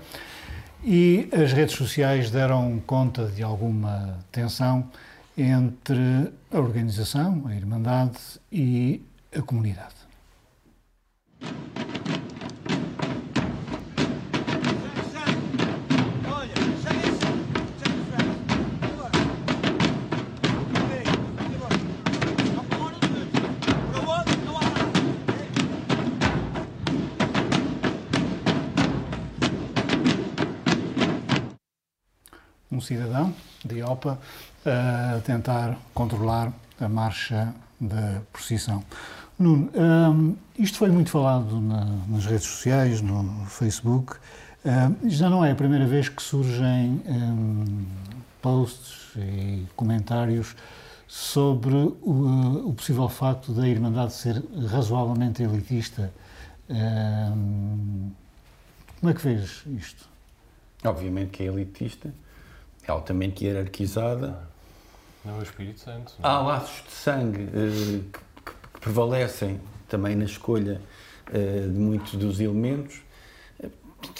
[0.85, 4.89] e as redes sociais deram conta de alguma tensão
[5.37, 8.19] entre a organização, a Irmandade
[8.51, 9.03] e
[9.37, 9.95] a comunidade.
[32.77, 33.35] Um cidadão
[33.65, 34.19] de Iopa
[34.65, 38.85] a tentar controlar a marcha da procissão.
[39.39, 44.17] Nuno, um, isto foi muito falado na, nas redes sociais, no Facebook.
[44.65, 47.87] Um, já não é a primeira vez que surgem um,
[48.43, 50.57] posts e comentários
[51.07, 56.13] sobre o, o, possível facto da Irmandade ser razoavelmente elitista.
[56.69, 58.17] como
[59.11, 60.09] é que vês isto?
[60.85, 62.13] Obviamente que é elitista
[62.87, 64.39] é altamente hierarquizada.
[65.25, 66.15] Não é o Espírito Santo.
[66.19, 66.29] Não.
[66.29, 70.81] Há laços de sangue uh, que, que, prevalecem também na escolha
[71.29, 73.01] uh, de muitos dos elementos.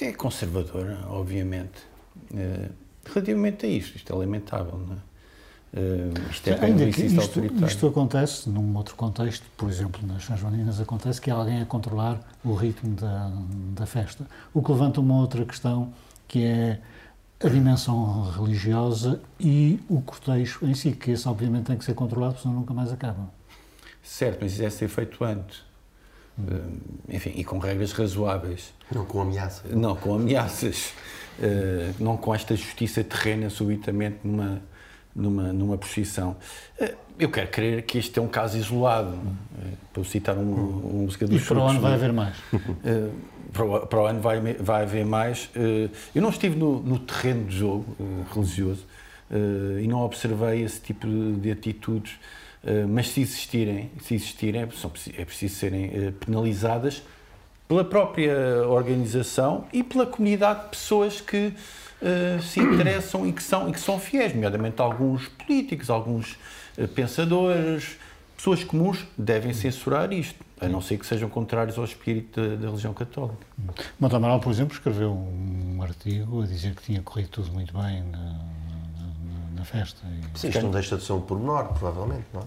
[0.01, 1.79] É conservadora, obviamente.
[2.33, 2.73] Uh,
[3.05, 5.17] relativamente a isto, isto é lamentável, não é?
[5.77, 10.37] Uh, isto é Ainda que isto, isto, acontece num outro contexto, por exemplo, nas São
[10.37, 13.31] Joaninas acontece que há alguém a controlar o ritmo da,
[13.75, 14.27] da festa.
[14.55, 15.93] O que levanta uma outra questão
[16.27, 16.81] que é
[17.43, 22.39] a dimensão religiosa e o cortejo em si, que esse obviamente tem que ser controlado,
[22.39, 23.31] senão nunca mais acaba.
[24.03, 25.63] Certo, mas isso deve ser feito antes.
[26.39, 26.79] Hum.
[27.09, 28.73] Enfim, e com regras razoáveis.
[28.91, 29.71] Não com ameaças.
[29.73, 30.93] Não com ameaças.
[31.39, 34.63] Uh, não com esta justiça terrena subitamente numa,
[35.17, 36.37] numa, numa posição.
[36.81, 39.19] Uh, eu quero crer que este é um caso isolado.
[39.93, 42.37] Para citar um, um música dos E para onde vai haver mais?
[43.57, 45.49] para o, para o ano vai, vai haver mais.
[45.57, 48.85] Eh, eu não estive no, no terreno de jogo eh, religioso
[49.31, 52.15] eh, e não observei esse tipo de, de atitudes,
[52.89, 57.01] mas se existirem, se existirem é preciso serem penalizadas
[57.69, 58.35] pela própria
[58.69, 61.53] organização e pela comunidade de pessoas que
[62.03, 66.37] uh, se interessam e que, são, e que são fiéis, nomeadamente alguns políticos, alguns
[66.79, 67.97] uh, pensadores,
[68.37, 70.45] pessoas comuns devem censurar isto.
[70.59, 73.47] A não ser que sejam contrários ao espírito da, da religião católica.
[74.01, 78.03] Monte Amaral, por exemplo, escreveu um artigo a dizer que tinha corrido tudo muito bem
[78.05, 80.01] na, na, na festa.
[80.07, 80.39] E...
[80.39, 82.45] Sim, isto não deixa de ser um pormenor, provavelmente, não é?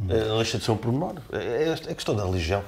[0.00, 0.28] Hum.
[0.28, 1.14] Não deixa de ser um pormenor.
[1.32, 2.64] É, é a questão da religião.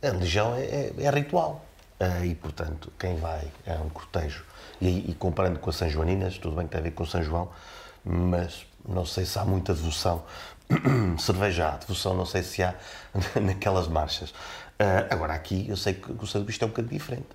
[0.00, 1.64] A religião é, é, é ritual.
[2.02, 4.44] Eh, e, portanto, quem vai é um cortejo.
[4.80, 7.22] E, e, comparando com a São Joaninas, tudo bem que tem a ver com São
[7.22, 7.48] João,
[8.04, 10.24] mas não sei se há muita devoção
[11.16, 12.74] cerveja há, devoção não sei se há
[13.40, 14.30] naquelas marchas.
[14.30, 17.28] Uh, agora, aqui eu sei que o Santo Cristo é um bocadinho diferente.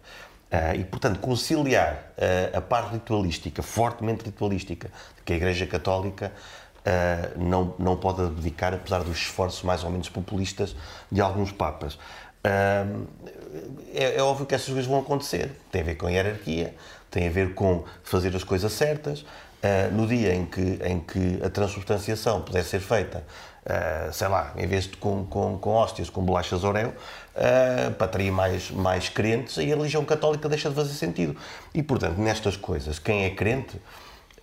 [0.52, 4.92] Uh, e, portanto, conciliar uh, a parte ritualística, fortemente ritualística,
[5.24, 6.32] que a Igreja Católica
[7.36, 10.74] não, não pode abdicar, apesar dos esforços mais ou menos populistas
[11.12, 12.00] de alguns Papas.
[12.44, 15.52] É, é, óbvio que essas coisas vão acontecer.
[15.72, 16.74] Tem a ver com hierarquia,
[17.10, 19.26] tem a ver com fazer as coisas certas,
[19.58, 23.26] Uh, no dia em que, em que a transubstanciação puder ser feita,
[23.66, 28.06] uh, sei lá, em vez de com, com, com hóstias, com bolachas Oreo, uh, para
[28.06, 31.36] atrair mais, mais crentes, aí a religião católica deixa de fazer sentido.
[31.74, 33.82] E, portanto, nestas coisas, quem é crente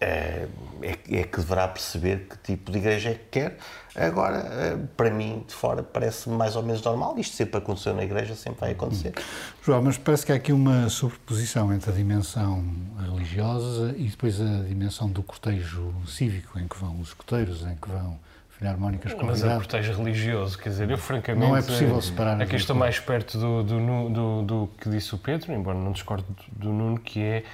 [0.05, 0.49] é,
[0.83, 3.57] é, é, que deverá perceber que tipo de igreja é que quer.
[3.97, 7.17] Agora, eh, para mim, de fora, parece mais ou menos normal.
[7.17, 9.15] Isto sempre aconteceu na igreja, sempre vai acontecer.
[9.63, 12.63] João, mas parece que há aqui uma sobreposição entre a dimensão
[13.01, 17.89] religiosa e depois a dimensão do cortejo cívico, em que vão os escoteiros, em que
[17.89, 18.19] vão
[18.59, 19.43] filarmónicas convidadas.
[19.43, 21.47] Mas é o cortejo religioso, quer dizer, eu francamente...
[21.47, 22.41] Não é possível separar...
[22.43, 26.27] Aqui estou mais perto do, do, do, do, que disse o Pedro, embora não discordo
[26.53, 27.45] do Nuno, que é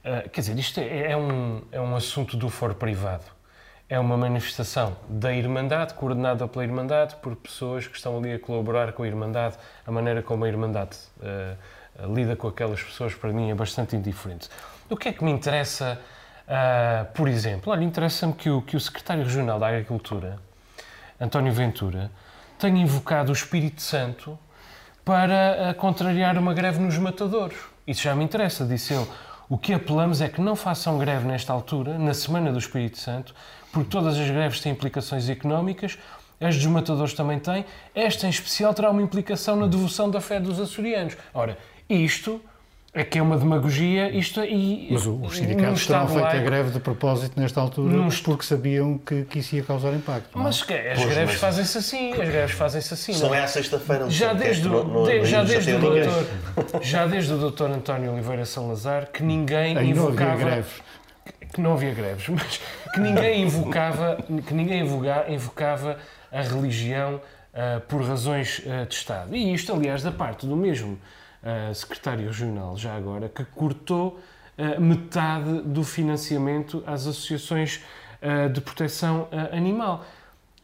[0.00, 3.24] Uh, quer dizer, isto é, é, um, é um assunto do foro privado.
[3.88, 8.92] É uma manifestação da Irmandade, coordenada pela Irmandade, por pessoas que estão ali a colaborar
[8.92, 9.56] com a Irmandade.
[9.86, 14.48] A maneira como a Irmandade uh, lida com aquelas pessoas, para mim, é bastante indiferente.
[14.88, 16.00] O que é que me interessa,
[16.46, 17.70] uh, por exemplo?
[17.70, 20.38] Olha, interessa-me que o, que o Secretário Regional da Agricultura,
[21.20, 22.10] António Ventura,
[22.58, 24.38] tenha invocado o Espírito Santo
[25.04, 27.58] para contrariar uma greve nos matadores.
[27.86, 29.06] Isso já me interessa, disse ele
[29.50, 33.34] o que apelamos é que não façam greve nesta altura, na Semana do Espírito Santo,
[33.70, 35.98] porque todas as greves têm implicações económicas
[36.40, 40.40] as dos matadores também têm, esta em especial terá uma implicação na devoção da fé
[40.40, 41.14] dos açorianos.
[41.34, 42.40] Ora, isto
[42.92, 46.80] é que é uma demagogia, isto e Mas os sindicatos terão feito a greve de
[46.80, 50.30] propósito nesta altura Num porque sabiam que, que isso ia causar impacto.
[50.34, 50.44] não é?
[50.46, 53.12] Mas que- as Pois, greves fazem-se assim, as greves fazem-se assim.
[53.12, 55.24] Não não é à sexta-feira, Já desde, que é o, que no- no- de- no
[55.24, 56.26] já, desde não o doutor,
[56.82, 60.72] já desde o doutor António Oliveira Salazar que ninguém Aí não havia invocava greves.
[61.54, 62.60] que não havia greves, mas
[62.92, 65.96] que ninguém invocava, que ninguém invoca- invocava
[66.32, 67.20] a religião
[67.54, 69.36] ah, por razões ah, de Estado.
[69.36, 70.98] E isto, aliás, da parte do mesmo
[71.42, 74.20] ah, secretário regional, já agora, que cortou
[74.58, 77.80] ah, metade do financiamento às associações
[78.22, 80.04] ah, de proteção ah, animal.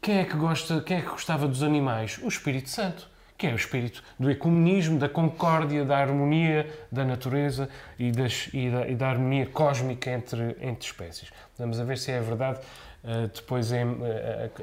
[0.01, 2.19] Quem é que gosta, quem é que gostava dos animais?
[2.21, 7.69] O Espírito Santo, que é o espírito do ecumenismo, da concórdia, da harmonia da natureza
[7.99, 11.29] e, das- e da, e da harmonia cósmica entre, entre espécies.
[11.57, 12.59] Vamos a ver se é verdade
[13.03, 13.83] eh, depois eh,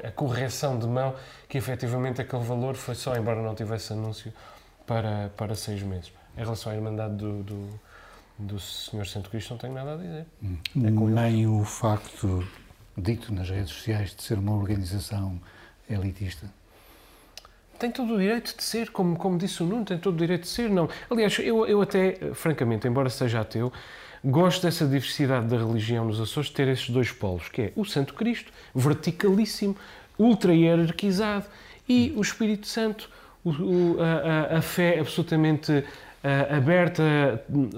[0.03, 1.15] a, a correção de mão
[1.47, 4.33] que efetivamente aquele valor foi só, embora não tivesse anúncio,
[4.85, 6.11] para, para seis meses.
[6.37, 7.79] Em relação à Irmandade do, do,
[8.37, 10.25] do Senhor Santo Cristo não tenho nada a dizer.
[11.05, 12.45] Nem o facto
[12.97, 15.39] dito nas redes sociais de ser uma organização
[15.89, 16.49] elitista.
[17.77, 20.43] Tem todo o direito de ser, como, como disse o Nuno, tem todo o direito
[20.43, 20.89] de ser, não.
[21.09, 23.71] Aliás, eu, eu até, francamente, embora seja ateu,
[24.23, 27.83] gosto dessa diversidade da religião nos Açores, de ter esses dois polos, que é o
[27.83, 29.75] Santo Cristo, verticalíssimo,
[30.17, 31.45] ultra hierarquizado,
[31.87, 33.09] e o Espírito Santo,
[33.45, 35.83] o- o- a, a- fé absolutamente
[36.27, 37.03] ah, aberta,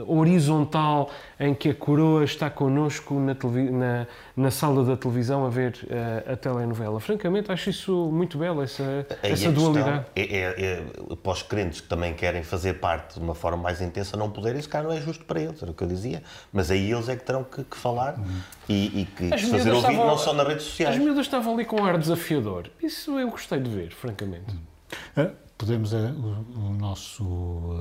[0.08, 3.36] horizontal, em que a coroa está connosco na,
[3.71, 6.99] na- na sala da televisão a ver ah, a telenovela.
[7.01, 10.06] Francamente, acho isso muito belo, essa, Aí essa dualidade.
[10.15, 10.84] É, é, é,
[11.21, 14.60] para os crentes que também querem fazer parte de uma forma mais intensa, não poderem,
[14.60, 16.23] isso cá não é justo para eles, era o que eu dizia.
[16.53, 18.15] Mas aí eles é que terão que, que falar
[18.69, 20.97] e, e que As se fazer ouvir, estavam- não só nas redes As sociais.
[20.97, 22.67] miúdas estavam ali com um ar desafiador.
[22.82, 24.56] Isso eu gostei de ver, francamente.
[25.17, 27.24] Ah, Podemos, ah, o, o nosso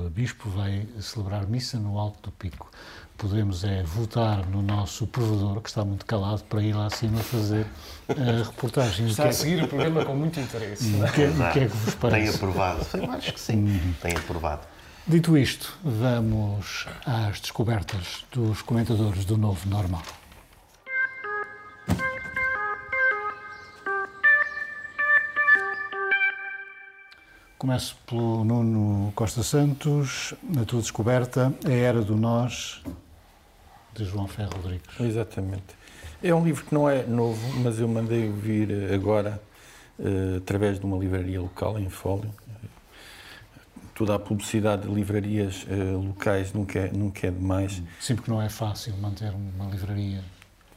[0.05, 2.69] ah, bispo vai celebrar missa no Alto do Pico.
[3.17, 7.65] Podemos é votar no nosso provedor, que está muito calado, para ir lá acima fazer
[8.09, 9.07] a reportagem.
[9.07, 10.95] Está que a é- seguir o programa com muito interesse.
[10.95, 11.05] é?
[11.05, 12.35] o que é- o que é que vos Tem parece?
[12.35, 12.85] aprovado.
[12.93, 14.61] Eu acho que sim, tem aprovado.
[15.07, 20.03] Dito isto, vamos às descobertas dos comentadores do Novo Normal.
[27.57, 32.83] Começo pelo Nuno Costa Santos, na tua descoberta, A Era do Nós,
[33.95, 34.99] de João Ferro Rodrigues.
[34.99, 35.75] Exatamente.
[36.21, 39.41] É um livro que não é novo, mas eu mandei vir agora
[39.99, 42.29] eh, através de uma livraria local em Fólio.
[43.95, 48.39] Toda a publicidade de livrarias eh, locais nunca é, nunca é demais, Sempre que não
[48.39, 50.23] é fácil manter uma livraria.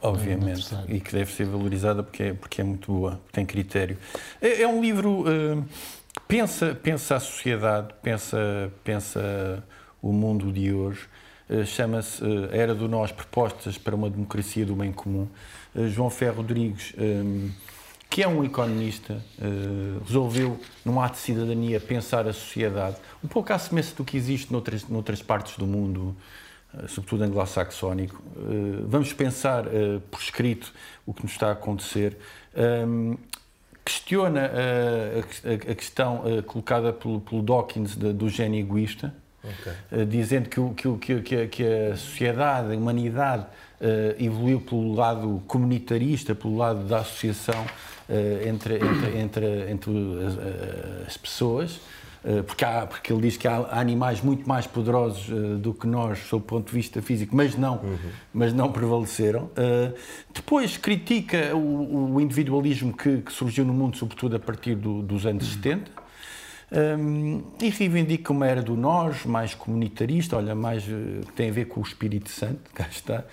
[0.01, 0.95] obviamente, necessário.
[0.95, 3.99] e que deve ser valorizada porque é, porque é muito boa, tem critério.
[4.41, 9.63] É, é um livro que pensa, pensa a sociedade, pensa, pensa
[10.01, 11.07] o mundo de hoje.
[11.49, 15.27] Eh, Chama-se eh, Era do Nós Propostas para uma Democracia do Bem Comum.
[15.75, 17.49] Eh, João Ferro Rodrigues, eh,
[18.09, 19.23] que é um economista,
[20.05, 24.51] resolveu, num ato de cidadania, pensar a sociedade, um pouco à semelhança do que existe
[24.51, 26.13] noutras, noutras partes do mundo,
[26.89, 28.21] sobretudo anglo-saxónico.
[28.85, 29.63] Vamos pensar
[30.11, 30.73] por escrito
[31.05, 32.17] o que nos está a acontecer.
[33.83, 39.13] Questiona eh, a, a- questão eh, colocada pelo, pelo Dawkins de- do gênio egoísta,
[39.91, 43.45] eh, dizendo que, o- que, que, que a- sociedade, a humanidade,
[44.19, 47.65] evoluiu pelo lado comunitarista, pelo lado da associação
[48.47, 49.91] entre, entre, entre, entre
[50.27, 51.79] as, as pessoas,
[52.45, 56.19] porque, há, porque ele diz que há animais muito mais poderosos eh, do que nós,
[56.19, 57.81] sob o ponto de vista físico, mas não,
[58.33, 59.49] mas não prevaleceram.
[59.55, 59.91] Eh,
[60.33, 65.25] depois critica o, o individualismo que, que surgiu no mundo, sobretudo a partir do- dos
[65.25, 65.89] anos 70.
[66.73, 71.51] Um, e reivindica uma era do nós, mais comunitarista, olha, mais eh, que tem a
[71.51, 73.25] ver com o Espírito Santo, cá está,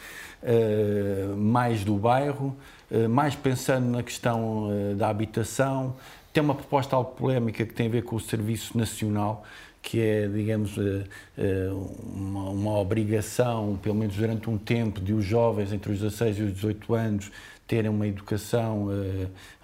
[0.42, 2.56] eh, mais do bairro,
[2.90, 5.94] eh, mais pensando na questão eh, da habitação.
[6.38, 9.44] Tem uma proposta algo polémica que tem a ver com o Serviço Nacional,
[9.82, 11.02] que é, digamos, eh,
[11.36, 11.68] eh,
[12.14, 16.42] uma, uma obrigação, pelo menos durante um tempo, de os jovens entre os 16 e
[16.42, 17.32] os 18 anos
[17.66, 18.88] terem uma educação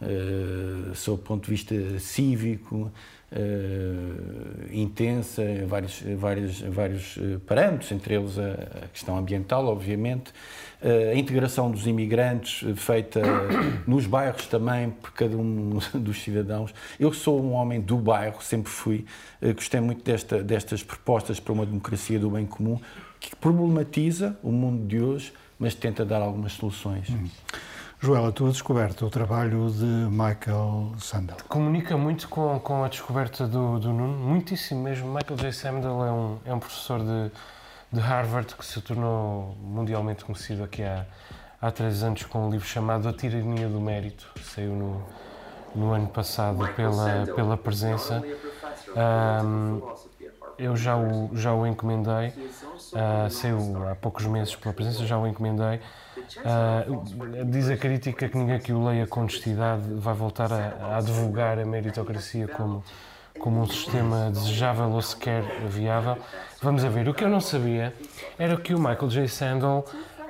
[0.02, 2.90] eh, sob o ponto de vista cívico,
[4.72, 10.32] intensa, em vários, vários, vários parâmetros, entre eles a, questão ambiental, obviamente,
[10.84, 13.22] a integração dos imigrantes eh, feita
[13.86, 16.74] nos bairros também por cada um dos cidadãos.
[17.00, 19.06] Eu sou um homem do bairro, sempre fui,
[19.40, 22.78] eh, gostei muito desta, destas propostas para uma democracia do bem comum,
[23.18, 27.08] que problematiza o mundo de hoje, mas tenta dar algumas soluções.
[28.04, 31.38] Joel, a tua descoberta, o trabalho de Michael Sandel.
[31.48, 35.08] Comunica muito com, com a descoberta do, do Nuno, muitíssimo mesmo.
[35.08, 35.52] Michael J.
[35.52, 37.30] Sandel é um, é um professor de,
[37.94, 41.06] de Harvard que se tornou mundialmente conhecido aqui há,
[41.62, 45.02] há três anos com um livro chamado A Tirania do Mérito, saiu no,
[45.74, 48.22] no ano passado pela, pela presença.
[49.44, 49.80] Um,
[50.58, 55.26] eu já o, já o encomendei, uh, saiu há poucos meses pela presença, já o
[55.26, 55.80] encomendei.
[56.38, 60.96] Uh, diz a crítica que ninguém que o leia com honestidade vai voltar a, a
[60.96, 62.84] advogar a meritocracia como,
[63.38, 66.16] como um sistema desejável ou sequer viável.
[66.62, 67.08] Vamos a ver.
[67.08, 67.92] O que eu não sabia
[68.38, 69.28] era que o Michael J.
[69.28, 69.84] Sandel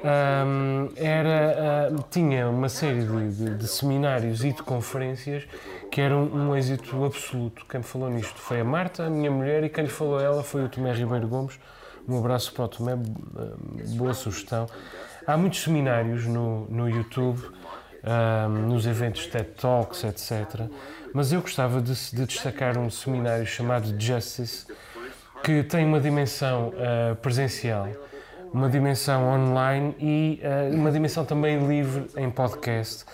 [0.05, 5.45] um, era, uh, tinha uma série de, de, de, seminários e de conferências
[5.91, 7.65] que eram um êxito absoluto.
[7.67, 10.23] Quem me falou nisto foi a Marta, a minha mulher, e quem lhe falou a
[10.23, 11.59] ela foi o Tomé Ribeiro Gomes.
[12.07, 12.97] Um abraço para o Tomé,
[13.97, 14.67] boa sugestão.
[15.27, 17.41] Há muitos seminários no, no YouTube,
[18.05, 20.69] um, nos eventos TED Talks, etc.
[21.15, 24.67] Mas eu gostava de, de destacar um seminário chamado Justice,
[25.43, 27.89] que tem uma dimensão uh, presencial
[28.55, 33.05] uma dimensão online e uh, uma dimensão também livre em podcast.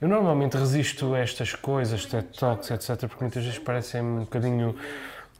[0.00, 4.74] Eu normalmente resisto a estas coisas, TED Talks, etc., porque muitas vezes parecem um bocadinho,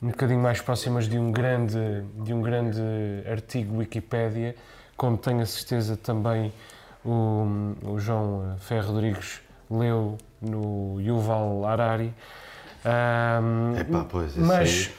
[0.03, 1.79] um bocadinho mais próximas de um grande,
[2.23, 2.83] de um grande
[3.27, 4.55] artigo Wikipédia,
[4.99, 6.53] como tenho a certeza também
[7.03, 7.47] o,
[7.85, 9.41] o João Ferro Rodrigues
[9.71, 12.15] leu no Yuval Harari.
[12.85, 14.91] Um, Epá, pois, mas,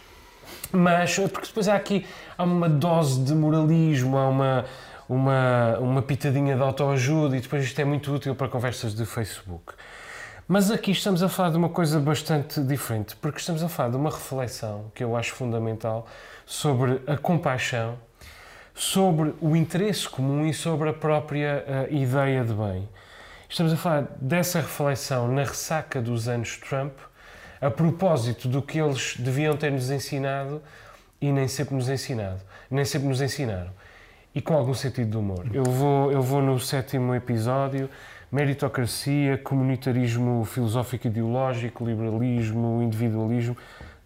[0.72, 2.06] mas, porque depois há aqui
[2.38, 4.66] há uma dose de moralismo, há uma,
[5.08, 9.74] uma, uma pitadinha de autoajuda e depois isto é muito útil para conversas de Facebook.
[10.48, 13.98] Mas aqui estamos a falar de uma coisa bastante diferente, porque estamos a falar de
[13.98, 16.08] uma reflexão que eu acho fundamental
[16.44, 18.00] sobre a compaixão,
[18.74, 22.90] sobre o interesse comum e sobre a própria uh, ideia de bem.
[23.50, 26.94] Estamos a falar dessa reflexão na ressaca dos anos Trump,
[27.60, 30.62] a propósito do que eles deviam ter nos ensinado
[31.20, 33.72] e nem sempre nos ensinado, nem sempre nos ensinaram.
[34.36, 35.48] E com algum sentido de humor.
[35.52, 37.90] Eu vou, eu vou no sétimo episódio,
[38.32, 43.58] meritocracia, comunitarismo filosófico ideológico, liberalismo, individualismo,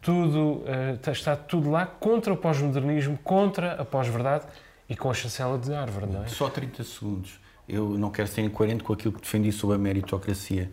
[0.01, 4.45] tudo, uh, está tudo lá contra o pós-modernismo, contra a pós-verdade
[4.87, 6.27] e com a chancela de Harvard, não é?
[6.27, 7.42] Só 30 segundos.
[7.67, 10.69] Eu não quero ser incoerente com aquilo que defendi sobre a meritocracia.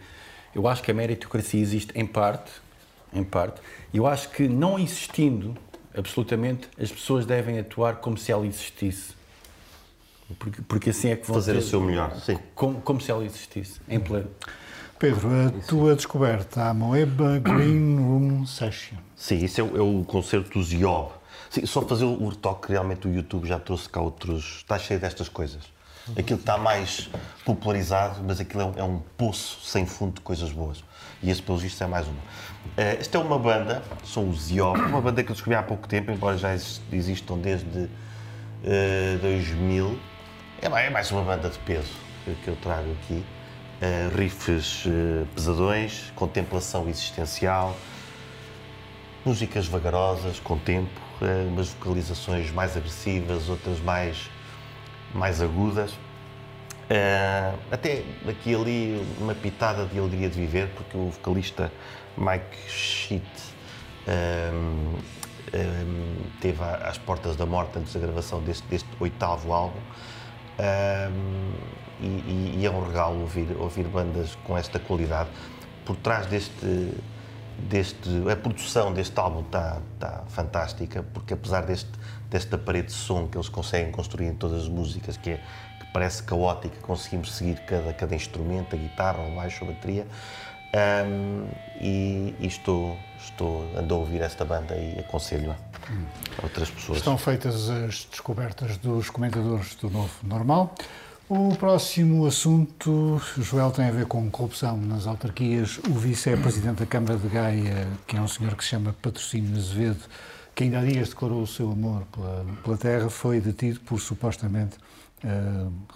[0.54, 2.50] Eu acho que a meritocracia existe em parte,
[3.12, 3.60] em parte,
[3.92, 5.56] e eu acho que não existindo
[5.96, 9.14] absolutamente, as pessoas devem atuar como se ela existisse.
[10.38, 12.38] Porque, porque assim é que vão fazer ter, o seu melhor, sim.
[12.54, 14.30] Como, como se ela existisse, em pleno.
[14.98, 18.98] Pedro, a tua descoberta, a Moeba Green Room Session.
[19.16, 21.12] Sim, isso é o, é o concerto do Ziob.
[21.48, 24.58] Sim, só fazer o retoque, realmente o YouTube já trouxe cá outros.
[24.58, 25.64] Está cheio destas coisas.
[26.18, 27.08] Aquilo está mais
[27.44, 30.84] popularizado, mas aquilo é um, é um poço sem fundo de coisas boas.
[31.22, 32.14] E esse, pelos vistos, é mais uma.
[32.16, 35.88] Uh, esta é uma banda, são os Ziob, uma banda que eu descobri há pouco
[35.88, 37.88] tempo, embora já existam desde uh,
[38.64, 39.98] eh, 2000.
[40.62, 41.92] É, é, mais uma banda de peso
[42.44, 43.24] que eu trago aqui.
[43.80, 47.74] Uh, riffs uh, pesadões, contemplação existencial,
[49.24, 54.30] músicas vagarosas, com tempo, uh, umas vocalizações mais agressivas, outras mais,
[55.14, 55.92] mais agudas.
[55.92, 61.70] Uh, até aqui ali uma pitada de alegria de viver, porque o vocalista
[62.16, 63.24] Mike Shit
[64.08, 64.94] um,
[65.54, 69.78] um, teve às portas da morte antes da gravação deste, deste oitavo álbum.
[70.58, 71.52] Um,
[72.00, 75.28] e, e, é um regalo ouvir, ouvir bandas com esta qualidade.
[75.84, 76.92] Por trás deste,
[77.58, 81.90] deste a produção deste álbum está, está fantástica, porque apesar deste,
[82.30, 85.40] desta parede de som que eles conseguem construir em todas as músicas, que é
[85.92, 90.06] parece caótica, conseguimos seguir cada, cada instrumento, a guitarra, o baixo, a bateria.
[90.72, 91.48] Um,
[91.80, 96.98] e, e, estou, estou, ando a ouvir esta banda e aconselho a outras pessoas.
[96.98, 100.72] Estão feitas as descobertas dos comentadores do Novo Normal.
[101.28, 105.78] O próximo assunto, Joel, tem a ver com corrupção nas autarquias.
[105.88, 110.00] O vice-presidente da Câmara de Gaia, que é um senhor que se chama Patrocínio Azevedo,
[110.54, 114.76] que ainda há dias declarou o seu amor pela, pela terra, foi detido por supostamente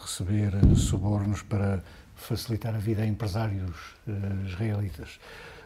[0.02, 1.82] receber subornos para
[2.14, 3.76] facilitar a vida a empresários
[4.07, 5.20] uh, israelitas.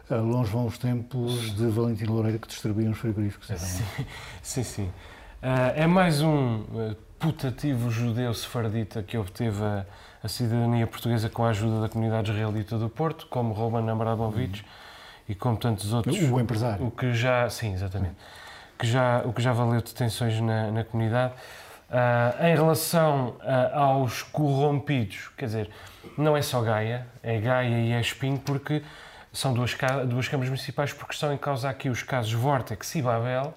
[0.09, 3.47] Uh, longe vão os tempos de Valentim Loureiro que distribuíam os frigoríficos.
[3.59, 3.83] Sim,
[4.41, 4.63] sim.
[4.63, 4.85] sim.
[5.41, 9.85] Uh, é mais um putativo judeu sefardita que obteve a,
[10.23, 14.67] a, cidadania portuguesa com a ajuda da comunidade israelita do Porto, como Roman Abramovich uhum.
[15.29, 16.17] e como tantos outros.
[16.29, 16.85] O empresário.
[16.85, 18.15] O que já, sim, exatamente.
[18.79, 21.33] Que já, o que já valeu detenções na, na comunidade.
[21.89, 25.69] Uh, em relação uh, aos corrompidos, quer dizer,
[26.17, 28.83] não é só Gaia, é Gaia e é Espinho, porque
[29.33, 29.75] são duas,
[30.07, 33.53] duas câmaras municipais, porque estão em causa aqui os casos Vortex e Babel,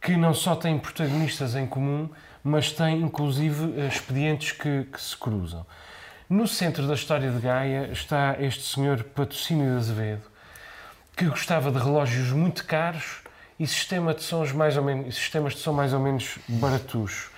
[0.00, 2.08] que não só têm protagonistas em comum,
[2.42, 5.66] mas têm inclusive expedientes que, que se cruzam.
[6.28, 10.22] No centro da história de Gaia está este senhor Patrocínio de Azevedo,
[11.16, 13.22] que gostava de relógios muito caros
[13.58, 17.30] e sistema de sons mais ou menos, sistemas de som mais ou menos baratos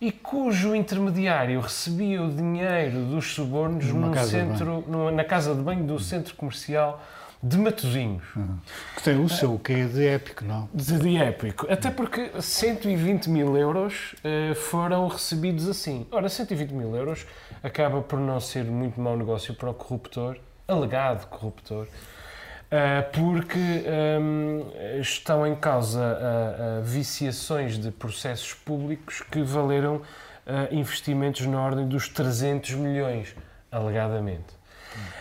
[0.00, 5.84] e cujo intermediário recebia o dinheiro dos subornos num centro, numa, na casa de banho
[5.84, 7.02] do centro comercial
[7.42, 8.24] de Matosinhos.
[8.34, 8.58] Uhum.
[8.96, 10.68] Que tem o seu que é de épico, não?
[10.72, 11.66] De, de épico.
[11.70, 16.06] Até porque 120 mil euros uh, foram recebidos assim.
[16.10, 17.26] Ora, 120 mil euros
[17.62, 20.36] acaba por não ser muito mau negócio para o corruptor,
[20.68, 21.86] alegado corruptor,
[23.12, 30.02] porque um, ehm, estão em causa uh, uh, viciações de processos públicos que valeram
[30.70, 33.34] investimentos na ordem dos 300 milhões,
[33.68, 34.54] alegadamente.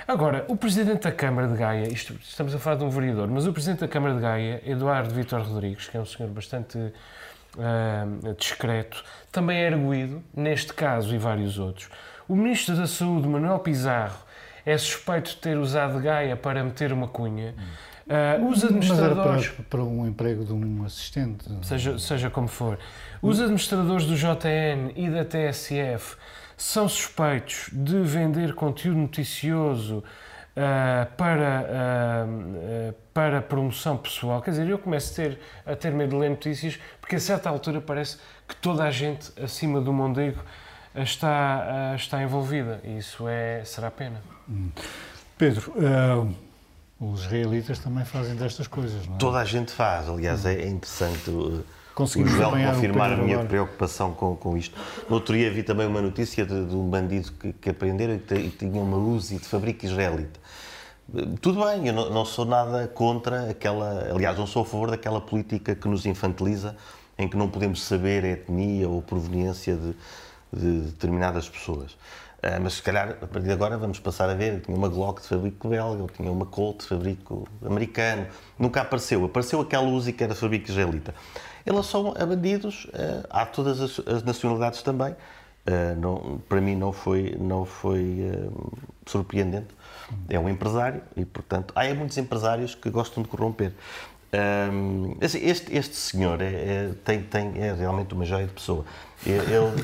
[0.08, 3.48] Agora, o Presidente da Câmara de Gaia, isto, estamos a falar de um vereador, mas
[3.48, 6.78] o Presidente da Câmara de Gaia, Eduardo Vitor Rodrigues, que é um senhor bastante
[8.38, 11.90] discreto, também é arguído, neste caso e vários outros.
[12.28, 14.25] O Ministro da Saúde, Manuel Pizarro,
[14.66, 17.54] é suspeito de ter usado Gaia para meter uma cunha.
[18.06, 19.50] Uh, os administradores.
[19.50, 21.46] Para, para, um emprego de um assistente.
[21.64, 22.78] Seja, seja como for.
[23.22, 26.16] Os administradores do JN e da TSF
[26.56, 30.04] são suspeitos de vender conteúdo noticioso
[30.56, 34.42] uh, para, uh, para promoção pessoal.
[34.42, 37.50] Quer dizer, eu começo a ter, a ter medo de ler notícias porque a certa
[37.50, 40.42] altura parece que toda a gente acima do Mondego
[40.98, 44.22] está, está envolvida e isso é, será pena.
[45.38, 46.36] Pedro, uh,
[47.00, 49.18] os israelitas também fazem destas coisas, não é?
[49.18, 51.30] Toda a gente faz, aliás, é interessante.
[51.30, 53.48] Uh, Conseguimos o Joel confirmar a minha agora.
[53.48, 54.78] preocupação com, com isto.
[55.10, 58.50] No outro dia vi também uma notícia de, de um bandido que, que aprenderam e,
[58.50, 60.38] tinha uma Uzi de fabrico israelita.
[61.40, 64.10] Tudo bem, eu não, não, sou nada contra aquela.
[64.12, 66.76] Aliás, não sou a favor daquela política que nos infantiliza,
[67.18, 69.96] em que não podemos saber a etnia ou proveniência de,
[70.56, 71.94] de determinadas pessoas.
[72.46, 74.54] Uh, mas se calhar, a partir de agora, vamos passar a ver.
[74.54, 78.28] Eu tinha uma Glock de fabrico belga, eu tinha uma Colt de fabrico americano.
[78.58, 79.26] Nunca apareceu.
[79.26, 81.14] Apareceu aquela Uzi que era fabrico israelita.
[81.66, 85.14] Em relação a bandidos, uh, há todas as, as, nacionalidades também.
[85.14, 88.20] Uh, não, para mim não foi, não foi
[89.06, 89.74] surpreendente.
[90.30, 93.74] É um empresário e, portanto, há muitos empresários que gostam de corromper.
[94.36, 98.84] Um, este, este senhor é, é, tem, tem, é realmente uma joia de pessoa.
[99.26, 99.38] Ele,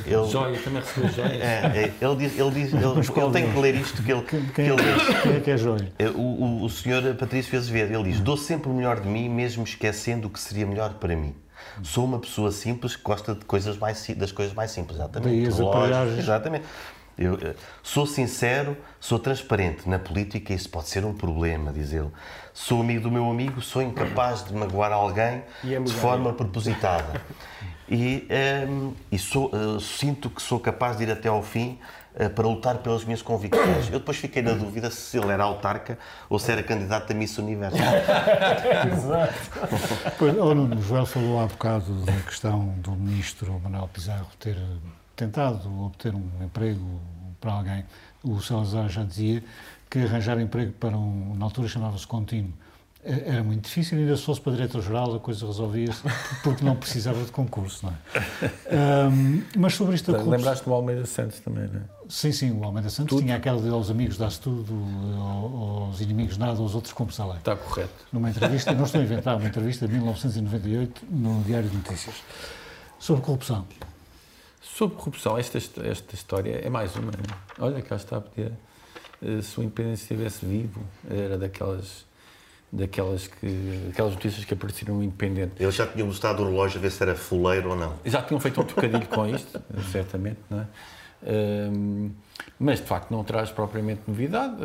[0.05, 1.41] ele, joia, também recebeu joias.
[1.41, 4.41] É, é, ele diz, ele diz, ele, ele tem que ler isto que ele, quem,
[4.47, 5.21] quem, que ele diz.
[5.21, 5.93] Quem é que é joia?
[5.97, 9.29] É, o, o, o senhor Patrício Azevedo, ele diz, dou sempre o melhor de mim,
[9.29, 11.35] mesmo esquecendo o que seria melhor para mim.
[11.83, 15.29] Sou uma pessoa simples que gosta de coisas mais, das coisas mais simples, exatamente.
[15.29, 16.65] Daí exatamente.
[17.21, 19.87] Eu, eh, sou sincero, sou transparente.
[19.87, 22.09] Na política isso pode ser um problema, diz ele.
[22.53, 27.21] Sou amigo do meu amigo, sou incapaz de magoar alguém é de forma propositada.
[27.87, 31.77] E, um, ehm, e sou, uh, sinto que sou capaz de ir até ao fim
[32.15, 33.87] uh, para lutar pelas minhas convicções.
[33.91, 35.99] Eu depois fiquei na dúvida se ele era autarca
[36.29, 37.77] ou se era candidato a Miss Universo.
[38.93, 40.13] Exato.
[40.17, 44.57] Pois, oh, Nuno, Joel falou há bocado da questão do ministro Manuel Pizarro ter
[45.21, 46.99] tentado obter um emprego
[47.39, 47.85] para alguém.
[48.23, 49.43] O Salazar já dizia
[49.89, 52.53] que arranjar emprego para um, na altura chamava-se contínuo,
[53.03, 56.01] era muito difícil, ainda se fosse para diretor-geral a coisa resolvia-se,
[56.43, 59.07] porque não precisava de concurso, não é?
[59.09, 60.31] Um, mas sobre isto corrupção...
[60.31, 61.83] Lembraste do Almeida Santos também, não é?
[62.07, 63.23] Sim, sim, o Almeida Santos tudo.
[63.23, 64.71] tinha aquela de aos amigos dá-se tudo,
[65.19, 67.37] aos inimigos nada, aos outros como se lei.
[67.37, 68.05] Está correto.
[68.13, 72.15] Numa entrevista, não estou a inventar, uma entrevista de 1998 no Diário de Notícias,
[72.99, 73.65] sobre corrupção.
[74.81, 77.11] Sobre corrupção, esta, esta história é mais uma.
[77.59, 78.51] Olha, cá está, podia,
[79.21, 82.03] eh, se o Independência estivesse vivo, era daquelas
[82.73, 85.53] daquelas que aquelas notícias que apareceram no Independente.
[85.59, 87.93] Eles já tinham mostrado o relógio a ver se era fuleiro ou não.
[88.03, 89.61] Já tinham feito um trocadilho com isto,
[89.91, 90.67] certamente, não é?
[91.31, 92.09] Um,
[92.59, 94.55] mas de facto não traz propriamente novidade.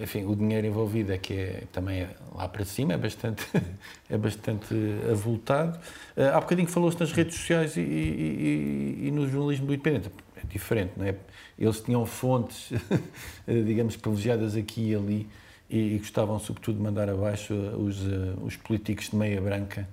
[0.00, 3.46] Enfim, o dinheiro envolvido é que é também é lá para cima, é bastante,
[4.08, 4.74] é bastante
[5.10, 5.78] avultado.
[6.16, 10.10] Uh, há bocadinho falou-se nas redes sociais e, e, e, e, no jornalismo do independente.
[10.36, 11.14] É diferente, não é?
[11.58, 12.72] Eles tinham fontes,
[13.46, 15.28] digamos, privilegiadas aqui e ali
[15.68, 19.86] e, gostavam, sobretudo, de mandar abaixo os, uh, os políticos de meia branca,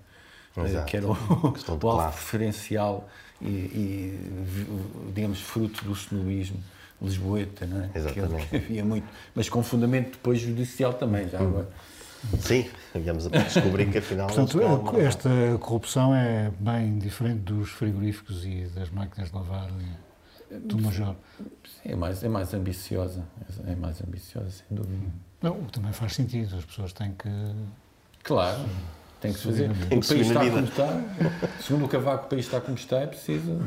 [0.56, 3.10] uh, que era o, o alvo preferencial
[3.42, 4.20] e, e,
[5.14, 6.62] digamos, fruto do snobismo
[7.02, 7.90] lisboeta, não é?
[7.96, 8.48] Exatamente.
[8.48, 11.70] Que havia muito, mas com fundamento depois judicial também, já agora.
[12.40, 14.28] Sim, viemos a descobrir que afinal.
[14.28, 14.60] Portanto,
[14.98, 15.30] esta
[15.60, 19.70] corrupção é bem diferente dos frigoríficos e das máquinas de lavar
[20.52, 21.16] do Major.
[21.82, 23.24] Sim, é mais, é mais ambiciosa,
[23.66, 25.06] é mais ambiciosa, sem dúvida.
[25.42, 27.30] Não, também faz sentido, as pessoas têm que.
[28.24, 28.66] Claro.
[29.22, 29.70] Tem que se fazer.
[29.90, 31.02] Tem que o país está como está.
[31.62, 33.60] Segundo o Cavaco, o país está como está, é preciso.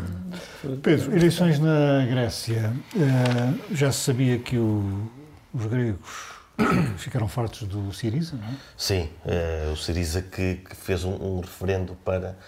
[0.82, 2.72] Pedro, eleições na Grécia.
[2.94, 5.10] Uh, já se sabia que o,
[5.52, 5.98] os gregos
[6.96, 8.56] ficaram fartos do Siriza, não é?
[8.76, 12.38] Sim, uh, o Siriza que, que fez um, um, referendo para,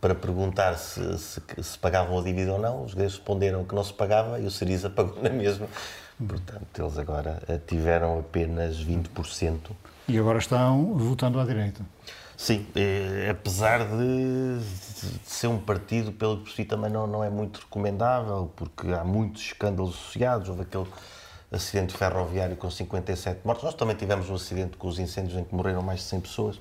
[0.00, 2.84] para perguntar se, se, se, pagavam a dívida ou não.
[2.84, 5.68] Os gregos responderam que não se pagava e o Siriza pagou na mesma.
[6.16, 9.58] Portanto, eles agora eh, tiveram apenas 20%.
[10.06, 11.82] E agora estão votando à direita.
[12.36, 14.60] Sim, é, apesar de,
[15.24, 19.42] ser um partido, pelo que percebi, também não, não é muito recomendável, porque há muitos
[19.42, 20.48] escândalos associados.
[20.48, 20.86] Houve aquele
[21.52, 23.64] acidente ferroviário com 57 mortos.
[23.64, 26.60] Nós também tivemos um acidente com os incêndios em que morreram mais de 100 pessoas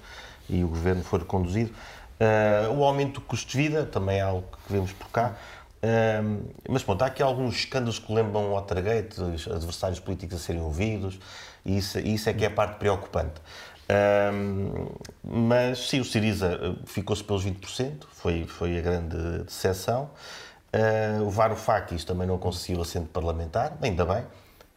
[0.50, 1.72] e o governo foi reconduzido.
[2.20, 5.36] Uh, o aumento do custo de vida também é algo que vemos por cá.
[5.84, 10.40] Uh, mas pronto, há aqui alguns escândalos que lembram o Watergate, os adversários políticos a
[10.40, 11.20] serem ouvidos,
[11.66, 13.42] e isso, isso é que é a parte preocupante.
[13.94, 14.88] Um,
[15.24, 20.10] mas sim, o Siriza eh, ficou-se pelos 20%, foi, foi a grande decepção.
[20.74, 24.24] Uh, o Varoufakis também não conseguiu assento parlamentar, ainda bem,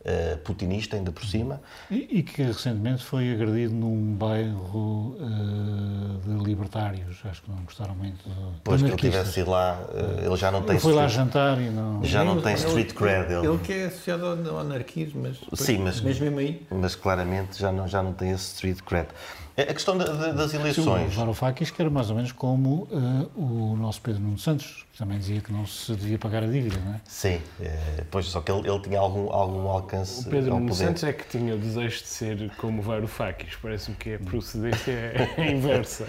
[0.06, 1.60] uh, putinista ainda por cima.
[1.90, 7.94] E, e, que recentemente foi agredido num bairro uh, de libertários, acho que não gostaram
[7.94, 8.24] muito.
[8.62, 10.78] Pois que ele tivesse ido lá, uh, ele já não tem.
[10.78, 12.04] Foi lá jantar e não.
[12.04, 13.32] Já não tem street cred.
[13.32, 15.38] Ele, ele que é associado ao anarquismo, mas.
[15.58, 16.00] Sim, mas.
[16.00, 16.64] Mesmo aí.
[16.70, 19.08] Mas claramente já não, já não tem esse street cred.
[19.56, 20.84] A questão das eleições.
[20.84, 24.84] Sim, o Varoufakis, que era mais ou menos como uh, o nosso Pedro Nuno Santos,
[24.92, 27.00] que também dizia que não se devia pagar a dívida, não é?
[27.06, 30.28] Sim, é, pois só que ele, ele tinha algum, algum alcance.
[30.28, 33.96] O Pedro Nuno Santos é que tinha o desejo de ser como o Varoufakis, parece-me
[33.96, 36.06] que a procedência é inversa.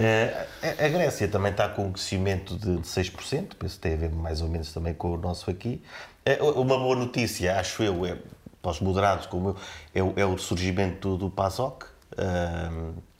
[0.00, 3.98] É, a Grécia também está com um crescimento de, de 6%, penso que tem a
[3.98, 5.80] ver mais ou menos também com o nosso aqui.
[6.24, 8.18] É, uma boa notícia, acho eu, é,
[8.60, 9.56] para os moderados como
[9.94, 11.89] eu, é, o, é o surgimento do, do PASOK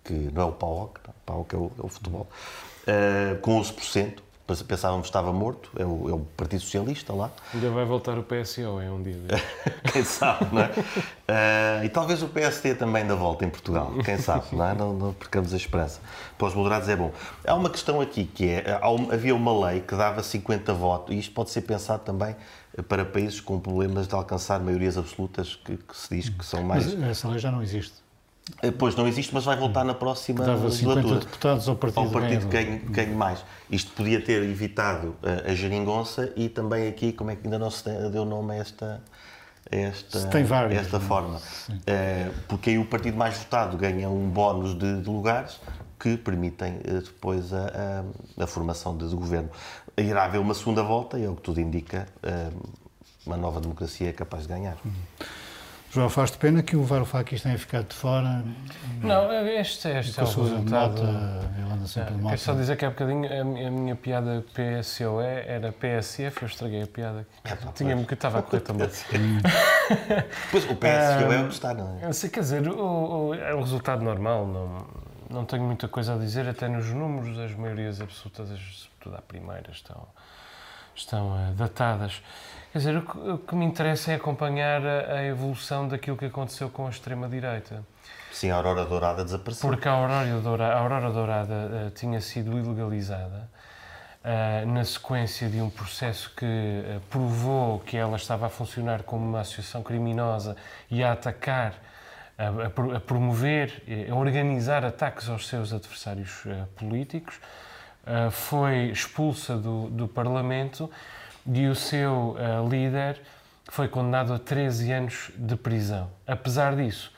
[0.05, 2.29] que não é o PAOK, o PAOK é o, é o futebol,
[2.87, 4.19] uh, com 11%.
[4.67, 7.31] Pensávamos que estava morto, é o, é o, Partido Socialista lá.
[7.55, 9.17] Ainda vai voltar o PSO em um dia.
[9.93, 10.71] quem sabe, não é?
[10.71, 14.75] Uh, e talvez o PST também ainda volte em Portugal, quem sabe, não é?
[14.75, 16.01] Não, não percamos a esperança.
[16.37, 17.13] Para os moderados é bom.
[17.47, 18.81] Há uma questão aqui que é:
[19.13, 22.35] havia uma lei que dava 50 votos, e isto pode ser pensado também
[22.89, 26.93] para países com problemas de alcançar maiorias absolutas, que, que se diz que são mais.
[26.93, 28.00] Mas essa lei já não existe.
[28.63, 31.21] Eh, pois não existe, mas vai voltar na próxima Dava legislatura.
[31.21, 33.45] deputados ao partido, ao partido que ganhe, mais.
[33.71, 37.59] Isto podia ter evitado a, eh, a geringonça e também aqui, como é que ainda
[37.59, 39.03] não se deu nome a esta,
[39.71, 41.41] esta, tem vários, esta forma.
[41.87, 45.61] É, porque aí o partido mais votado ganha um bónus de, de lugares
[45.99, 48.05] que permitem depois a,
[48.39, 49.51] a, a, formação de, de governo.
[49.97, 52.09] Irá haver uma segunda volta e é o que tudo indica,
[53.27, 54.77] uma nova democracia é capaz de ganhar.
[54.83, 54.93] Uhum.
[55.93, 58.45] João, faz-te pena que o Varoufakis tenha ficado de fora?
[59.03, 61.03] Não, este, este é o resultado.
[61.03, 62.31] ele anda sempre de moto.
[62.31, 66.85] Quero só dizer que há bocadinho a, a minha piada PSOE era PSF, eu estraguei
[66.85, 67.27] a piada.
[67.43, 68.89] É, Tinha-me que estava a correr também.
[70.53, 72.13] pois o PSOE é o que está, não é?
[72.13, 74.87] Sei, quer dizer, o, o, é um resultado normal, não,
[75.29, 79.73] não tenho muita coisa a dizer, até nos números, as maiorias absolutas, sobretudo à primeira,
[79.73, 80.07] estão,
[80.95, 82.23] estão uh, datadas.
[82.73, 86.27] Quer dizer, o que, o que me interessa é acompanhar a, a, evolução daquilo que
[86.27, 87.85] aconteceu com a extrema-direita.
[88.33, 89.69] Sim, a Aurora Dourada desapareceu.
[89.69, 93.51] Porque a Aurora Dourada, a Aurora Dourada uh, tinha sido ilegalizada
[94.25, 99.27] uh, na sequência de um processo que uh, provou que ela estava a funcionar como
[99.27, 100.57] uma associação criminosa
[100.89, 101.75] e a atacar,
[102.39, 106.45] a, a promover, a organizar ataques aos seus adversários
[106.77, 107.41] políticos.
[108.31, 110.91] Foi expulsa do, do Parlamento
[111.47, 113.21] e o seu uh, líder
[113.71, 116.11] foi condenado a 13 anos de prisão.
[116.27, 117.13] Apesar disso,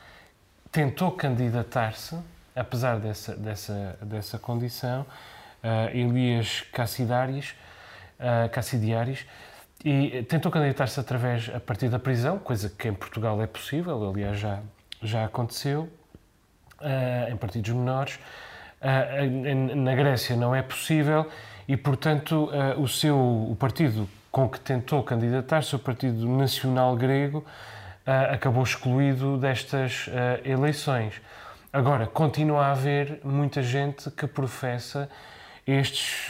[0.71, 2.15] tentou candidatar-se,
[2.55, 7.55] apesar dessa, dessa, dessa condição, uh, Elias Cassidaris,
[8.19, 9.25] uh, Cassidiaris,
[9.83, 14.39] e tentou candidatar-se através, a partir da prisão, coisa que em Portugal é possível, aliás
[14.39, 14.59] já,
[15.01, 15.89] já aconteceu,
[16.79, 18.19] uh, em partidos menores.
[18.83, 21.25] Uh, na Grécia não é possível
[21.65, 27.37] e, portanto, uh, o seu o partido com que tentou candidatar-se, o Partido Nacional Grego,
[27.37, 30.09] uh, acabou excluído destas
[30.43, 31.21] eleições.
[31.71, 35.09] Agora, continua a haver muita gente que professa
[35.65, 36.27] estes,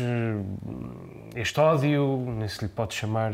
[1.35, 3.31] este ódio, nem se lhe pode chamar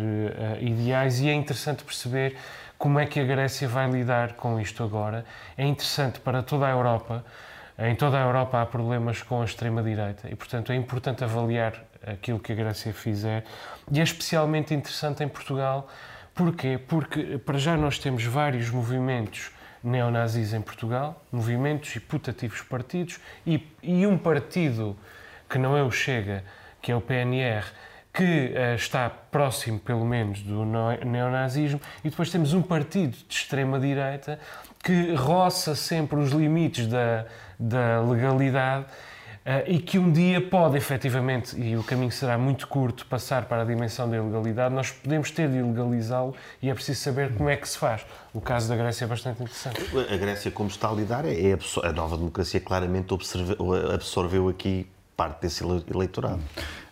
[0.61, 2.37] ideais, e é interessante perceber
[2.77, 5.25] como é que a Grécia vai lidar com isto agora.
[5.57, 7.25] É interessante para toda a Europa
[7.81, 11.73] Em toda a Europa há problemas com a extrema-direita e, portanto, é importante avaliar
[12.05, 13.45] aquilo que a Grécia fizer
[13.89, 15.87] e é especialmente interessante em Portugal.
[16.35, 16.77] Porquê?
[16.77, 19.51] Porque, para já, nós temos vários movimentos
[19.81, 23.17] neonazis em Portugal, movimentos e putativos partidos,
[23.47, 24.97] e, e um partido
[25.49, 26.43] que não é o Chega,
[26.81, 27.65] que é o PNR,
[28.13, 30.65] que uh, está próximo, pelo menos, do
[31.05, 34.39] neonazismo, e depois temos um partido de extrema-direita
[34.83, 37.25] que roça sempre os limites da,
[37.59, 38.85] da legalidade
[39.39, 43.61] Uh, e que um dia pode efetivamente, e o caminho será muito curto, passar para
[43.61, 47.55] a dimensão da ilegalidade, nós podemos ter de ilegalizá-lo e é preciso saber como é
[47.55, 48.05] que se faz.
[48.33, 49.79] O caso da Grécia é bastante interessante.
[50.13, 53.11] A Grécia, como está a lidar, é a nova democracia claramente
[53.91, 54.85] absorveu aqui
[55.15, 56.41] parte desse eleitorado.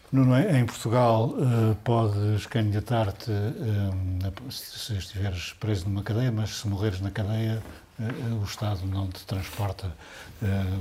[0.10, 7.02] Nuno, em Portugal uh, podes candidatar-te uh, se estiveres preso numa cadeia, mas se morreres
[7.02, 7.62] na cadeia,
[8.00, 9.92] uh, o Estado não te transporta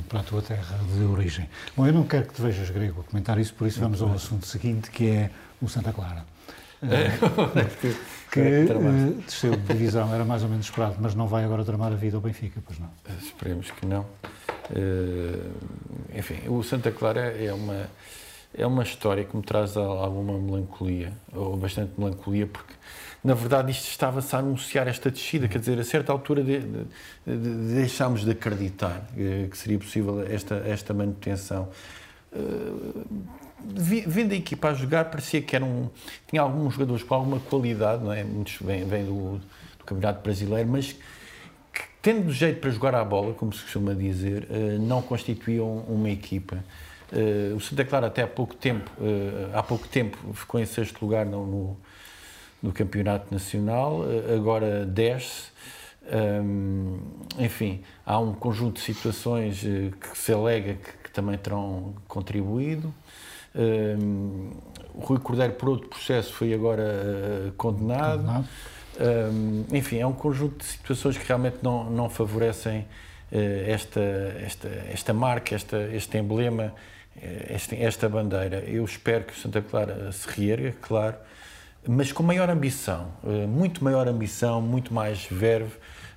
[0.08, 1.48] para a tua terra de origem.
[1.74, 4.12] Bom, eu não quero que te vejas grego a comentar isso, por isso vamos ao
[4.12, 6.24] assunto seguinte, que é o Santa Clara.
[7.80, 7.96] que,
[8.30, 11.96] que desceu de divisão, era mais ou menos esperado, mas não vai agora tramar a
[11.96, 12.90] vida ao Benfica, pois não?
[13.18, 14.04] Esperemos que não.
[16.14, 17.88] enfim, o Santa Clara é uma
[18.56, 22.72] é uma história que me traz alguma melancolia, ou bastante melancolia, porque
[23.22, 26.86] na verdade isto estava-se a anunciar esta descida, quer dizer, a certa altura de, de,
[27.26, 31.68] de, deixámos de acreditar eh, que seria possível esta, esta manutenção.
[32.32, 33.04] Uh,
[33.58, 35.90] vendo a equipa a jogar, parecia que eram,
[36.26, 38.22] tinha alguns jogadores com alguma qualidade, não é?
[38.22, 39.38] muitos vêm, vêm do,
[39.78, 44.46] do Campeonato Brasileiro, mas que, tendo jeito para jogar à bola, como se costuma dizer,
[44.50, 46.62] uh, não constituíam uma equipa.
[47.12, 51.00] Uh, o Santa Clara até há pouco tempo, uh, há pouco tempo ficou em sexto
[51.00, 51.76] lugar no, no,
[52.62, 55.54] no Campeonato Nacional, uh, agora desce.
[56.08, 56.98] Um,
[57.38, 62.94] enfim, há um conjunto de situações que se alega que, que também terão contribuído.
[64.94, 68.18] O Rui Cordeiro, por outro processo, foi agora condenado.
[68.18, 68.48] condenado.
[69.00, 72.86] Um, enfim, é um conjunto de situações que realmente não, não favorecem
[73.32, 74.00] esta,
[74.44, 76.72] esta, esta marca, esta, este emblema
[77.48, 78.58] esta, esta bandeira.
[78.58, 81.16] Eu espero que Santa Clara se reerga, claro,
[81.86, 85.72] mas com maior ambição, eh, muito maior ambição, muito mais verve,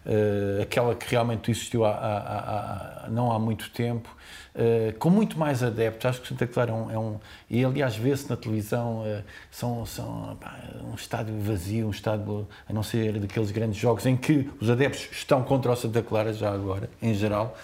[0.06, 4.10] uh, aquela que realmente existiu há, há, há, não há muito tempo,
[4.56, 6.06] uh, com muito mais adeptos.
[6.06, 6.92] Acho que Santa Clara é um.
[6.92, 7.20] É um
[7.50, 12.74] e aliás, vê-se na televisão, uh, são, são pá, um estádio vazio, um estádio, a
[12.74, 16.52] não ser daqueles grandes jogos em que os adeptos estão contra o Santa Clara, já
[16.52, 17.58] agora, em geral.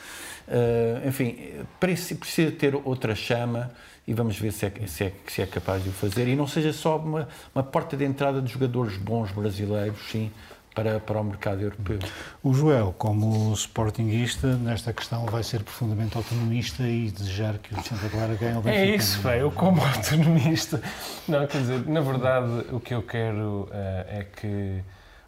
[1.06, 1.38] enfim,
[1.80, 3.72] precisa ter outra chama
[4.08, 6.28] e vamos ver se é, se é, se é capaz de o fazer.
[6.28, 10.32] E não seja só uma, uma porta de entrada de jogadores bons brasileiros, sim,
[10.76, 11.98] para, para o mercado europeu.
[12.44, 18.10] O Joel, como sportinguista, nesta questão vai ser profundamente autonomista e desejar que o Santa
[18.10, 18.86] Clara ganhe o Benfica.
[18.86, 20.82] É isso, velho, eu como autonomista.
[21.28, 24.84] Não, quer dizer, na verdade, o que eu quero uh, é que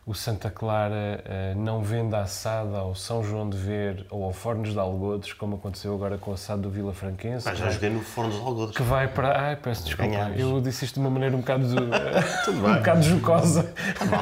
[0.07, 4.71] o Santa Clara uh, não venda assada ao São João de Ver ou ao Fornos
[4.71, 7.45] de Algodos, como aconteceu agora com o assado do Vila Franquense.
[7.45, 8.77] Mas já joguei no Fornos de Algodos.
[8.77, 9.37] Que vai para.
[9.37, 10.09] Ai, peço desculpa.
[10.09, 10.39] Ganhamos.
[10.39, 11.67] Eu disse isto de uma maneira um bocado,
[12.47, 13.73] um bocado jocosa.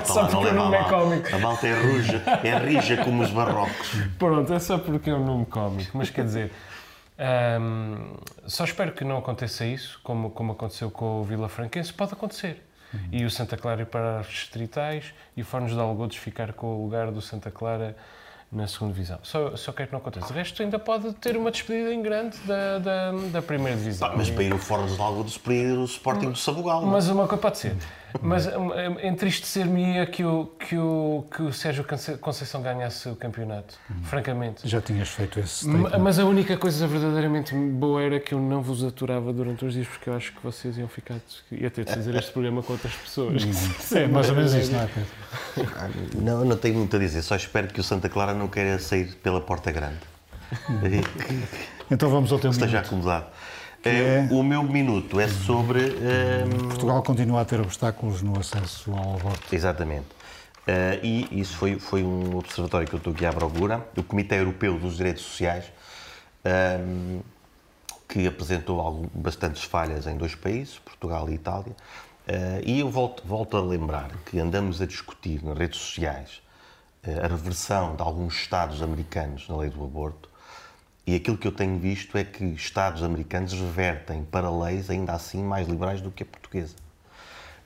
[0.06, 1.36] só porque o nome é cómico.
[1.36, 3.92] A malta é ruja, é rija como os barrocos.
[4.18, 5.96] Pronto, é só porque é um nome cómico.
[5.96, 6.52] Mas quer dizer.
[7.18, 11.94] Um, só espero que não aconteça isso, como, como aconteceu com o Vila Franquense.
[11.94, 12.62] Pode acontecer
[12.96, 13.10] Uhum.
[13.12, 16.68] E o Santa Clara ir para as distritais e o Fornos de Algodos ficar com
[16.68, 17.96] o lugar do Santa Clara
[18.56, 19.20] na segunda divisão.
[19.22, 20.32] Só, só quero que não aconteça.
[20.32, 24.12] O resto ainda pode ter uma despedida em grande da, da, da primeira divisão.
[24.16, 26.86] mas para ir o Fornos de para ir o Sporting do Sabugal.
[26.86, 27.76] Mas uma coisa pode ser.
[28.22, 28.48] Mas
[29.04, 31.86] entristecer-me-ia que o, que, o, que o Sérgio
[32.22, 34.04] Conceição ganhasse o campeonato, hum.
[34.04, 34.68] francamente.
[34.68, 38.86] Já tinhas feito esse Mas a única coisa verdadeiramente boa era que eu não vos
[38.86, 41.18] aturava durante os dias, porque eu acho que vocês iam ficar.
[41.52, 43.44] ia ter de fazer este programa com outras pessoas.
[43.44, 43.52] Hum.
[43.98, 45.10] é, mais ou menos isso, não é, Pedro?
[46.16, 49.16] Não, não tenho muito a dizer, só espero que o Santa Clara não queira sair
[49.16, 50.00] pela porta grande.
[51.90, 53.26] então vamos ao teu Esteja acomodado.
[53.84, 54.28] É...
[54.32, 55.80] O meu minuto é sobre.
[55.80, 55.84] Um...
[55.84, 59.42] Ehm, Portugal continua a ter obstáculos no acesso ao voto.
[59.52, 60.08] Exatamente.
[60.68, 64.40] Uh, e isso foi, foi um observatório que eu estou aqui à procura, o Comitê
[64.40, 65.66] Europeu dos Direitos Sociais,
[66.82, 67.20] um,
[68.10, 71.76] que apresentou algum, bastantes falhas em dois países, Portugal e Itália.
[72.28, 76.42] Uh, e eu volto, volto a lembrar que andamos a discutir nas redes sociais
[77.06, 80.28] uh, a reversão de alguns Estados americanos na lei do aborto
[81.06, 85.44] e aquilo que eu tenho visto é que Estados americanos revertem para leis ainda assim
[85.44, 86.76] mais liberais do que a portuguesa.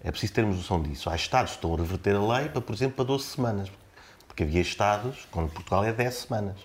[0.04, 1.10] É preciso termos noção disso.
[1.10, 3.72] Há Estados que estão a reverter a lei, para, por exemplo, para 12 semanas.
[4.28, 6.58] Porque havia Estados, quando Portugal é 10 semanas.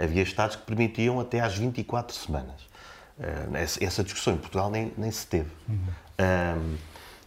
[0.00, 2.68] havia Estados que permitiam até às 24 semanas.
[3.80, 5.50] essa discussão em Portugal nem, nem se teve.
[5.68, 5.86] Uhum.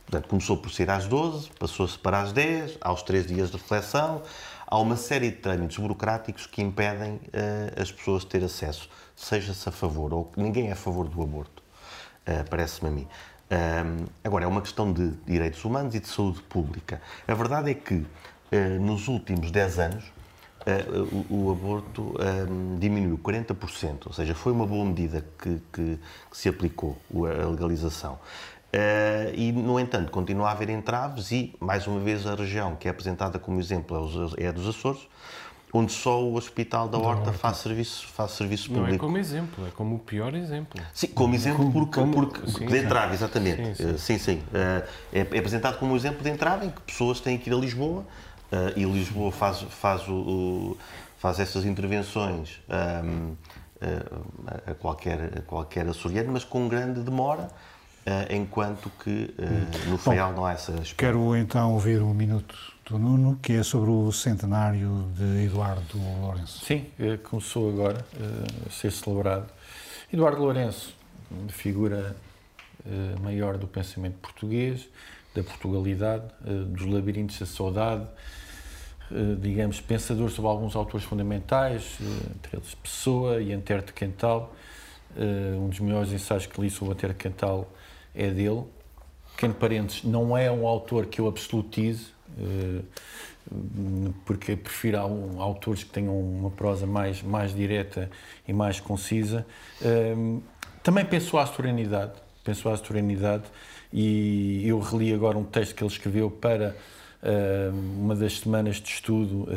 [0.06, 4.22] Portanto, começou por ser às 12, passou-se para às 10, aos 3 dias de reflexão.
[4.66, 7.22] Há uma série de trâmites burocráticos que impedem
[7.80, 11.64] as pessoas de ter acesso, seja-se a favor ou ninguém é a favor do aborto,
[12.50, 13.08] parece-me a mim.
[13.50, 17.02] Um, agora, é uma questão de direitos humanos e de saúde pública.
[17.26, 22.14] A verdade é que, uh, nos últimos 10 anos, uh, o, o, aborto
[22.50, 27.48] um, diminuiu 40%, ou seja, foi uma boa medida que, que, que se aplicou, a
[27.48, 28.20] legalização.
[28.78, 32.88] Uh, e, no entanto, continua a haver entraves e, mais uma vez, a região que
[32.88, 33.98] é apresentada como exemplo
[34.38, 35.08] é a dos Açores,
[35.74, 38.90] onde só o Hospital da Horta faz serviço, faz serviço público.
[38.90, 40.80] Não é como exemplo, é como o pior exemplo.
[40.94, 43.66] Sim, como exemplo porque, como, porque sim, de entrave, exatamente.
[43.66, 43.94] Sim, sim.
[43.94, 44.38] Uh, sim, sim.
[44.38, 47.54] Uh, é, é, apresentado como um exemplo de entrave em que pessoas têm que ir
[47.54, 48.02] a Lisboa
[48.52, 50.78] uh, e Lisboa faz, faz, o, o
[51.18, 52.62] faz essas intervenções
[53.04, 53.34] um,
[54.68, 57.50] a, qualquer, a qualquer açoriano, mas com grande demora.
[58.30, 59.34] Enquanto que
[59.88, 62.56] no FEAL não há essa Quero então ouvir um minuto
[62.90, 66.64] do Nuno, que é sobre o centenário de Eduardo Lourenço.
[66.64, 69.48] Sim, eh, começou agora eh, a ser celebrado.
[70.12, 70.96] Eduardo Lourenço,
[71.50, 72.16] figura
[72.86, 74.88] eh, maior do pensamento português,
[75.36, 76.24] da Portugalidade,
[76.70, 78.08] dos labirintos da saudade,
[79.40, 82.00] digamos, pensador sobre alguns autores fundamentais,
[82.36, 84.56] entre eles Pessoa e Antero de Quental.
[85.62, 87.72] Um dos melhores ensaios que li sobre Antero de Quental
[88.18, 88.64] é dele.
[89.36, 92.08] Pequeno parênteses, não é um autor que eu absolutize,
[92.40, 92.82] eh,
[94.26, 94.98] porque prefiro
[95.40, 98.10] autores que tenham uma prosa mais, mais direta
[98.48, 99.46] e mais concisa.
[99.82, 100.16] Eh,
[100.82, 102.14] também penso à serenidade,
[102.44, 103.44] penso à serenidade
[103.94, 106.76] e eu reli agora um texto que ele escreveu para
[107.22, 109.48] eh, uma das semanas de estudo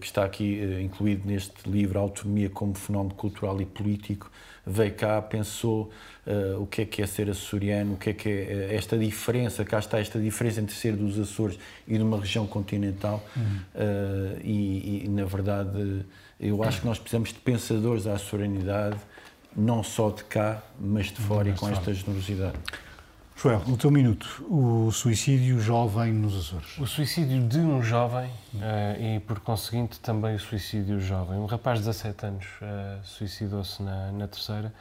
[0.00, 4.30] que está aqui incluído neste livro, Autonomia como Fenómeno Cultural e Político,
[4.66, 5.90] veio cá, pensou
[6.28, 8.98] uh, o que é que é ser açoriano, o que é que é uh, esta
[8.98, 13.24] diferença, cá está esta diferença entre ser dos Açores e de uma região continental.
[13.36, 13.42] Uhum.
[13.42, 16.04] Uh, e, e, na verdade,
[16.38, 18.98] eu acho que nós precisamos de pensadores à soranidade,
[19.56, 22.58] não só de cá, mas de fora e com esta generosidade.
[23.40, 24.44] Joel, o teu minuto.
[24.50, 26.76] O suicídio jovem nos Açores.
[26.76, 31.38] O suicídio de um jovem uh, e, por conseguinte, também o suicídio jovem.
[31.38, 34.74] Um rapaz de 17 anos uh, suicidou-se na, na, terceira.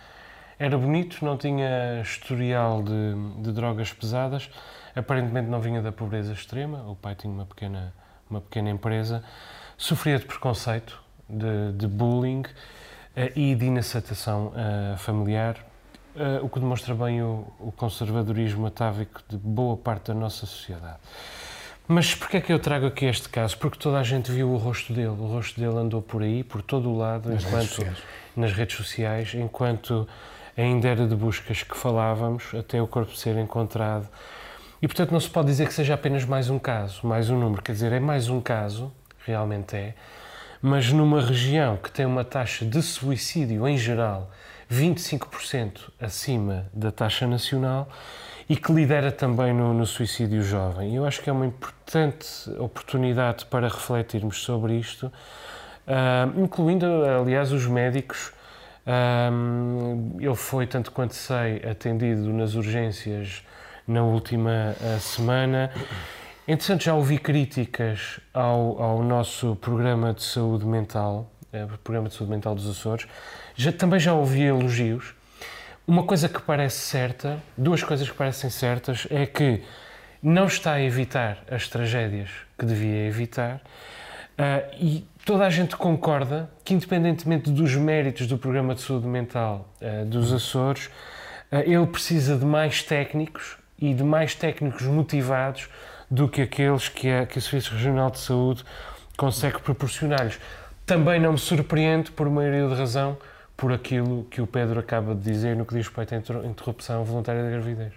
[0.59, 4.49] Era bonito, não tinha historial de, de, drogas pesadas,
[4.95, 6.83] aparentemente não vinha da pobreza extrema.
[6.89, 7.93] O pai tinha uma pequena,
[8.29, 9.23] uma pequena empresa.
[9.77, 10.99] Sofria de preconceito,
[11.29, 14.51] de, de bullying uh, e de inacetação
[14.97, 15.57] familiar
[16.17, 20.97] uh, o que demonstra bem o, o, conservadorismo atávico de boa parte da nossa sociedade.
[21.87, 23.57] Mas porquê é que eu trago aqui este caso?
[23.57, 25.07] Porque toda a gente viu o rosto dele.
[25.07, 28.03] O rosto dele andou por aí, por todo o lado, nas, enquanto, redes,
[28.35, 30.07] nas redes sociais, enquanto
[30.57, 34.07] ainda era de buscas que falávamos, até o corpo ser encontrado.
[34.81, 37.61] E, portanto, não se pode dizer que seja apenas mais um caso, mais um número.
[37.61, 38.91] Quer dizer, é mais um caso,
[39.25, 39.93] realmente é,
[40.61, 44.31] mas numa região que tem uma taxa de suicídio em geral
[44.71, 47.87] 25% acima da taxa nacional
[48.49, 50.95] e que lidera também no, no suicídio jovem.
[50.95, 52.27] Eu acho que é uma importante
[52.57, 58.31] oportunidade para refletirmos sobre isto, uh, incluindo, aliás, os médicos.
[58.87, 63.43] Uh, ele foi, tanto quanto sei, atendido nas urgências
[63.85, 65.69] na última uh, semana.
[66.47, 72.31] Entretanto, já ouvi críticas ao, ao nosso programa de saúde mental, uh, programa de saúde
[72.31, 73.05] mental dos Açores,
[73.55, 75.13] já, também já ouvi elogios.
[75.85, 79.63] Uma coisa que parece certa, duas coisas que parecem certas, é que
[80.23, 86.49] não está a evitar as tragédias que devia evitar uh, e toda a gente concorda
[86.63, 90.85] que, independentemente dos méritos do programa de saúde mental uh, dos Açores,
[91.51, 95.67] uh, ele precisa de mais técnicos e de mais técnicos motivados
[96.09, 98.63] do que aqueles que a, que Serviço Regional de Saúde
[99.17, 100.39] consegue proporcionar-lhes.
[100.85, 103.17] Também não me surpreende, por maioria de razão,
[103.57, 107.43] por aquilo que o Pedro acaba de dizer no que diz respeito à interrupção voluntária
[107.43, 107.91] da gravidez.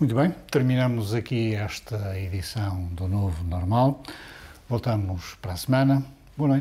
[0.00, 4.02] Muito bem, terminamos aqui esta edição do Novo Normal.
[4.68, 6.15] Voltamos para a semana.
[6.36, 6.60] Boa.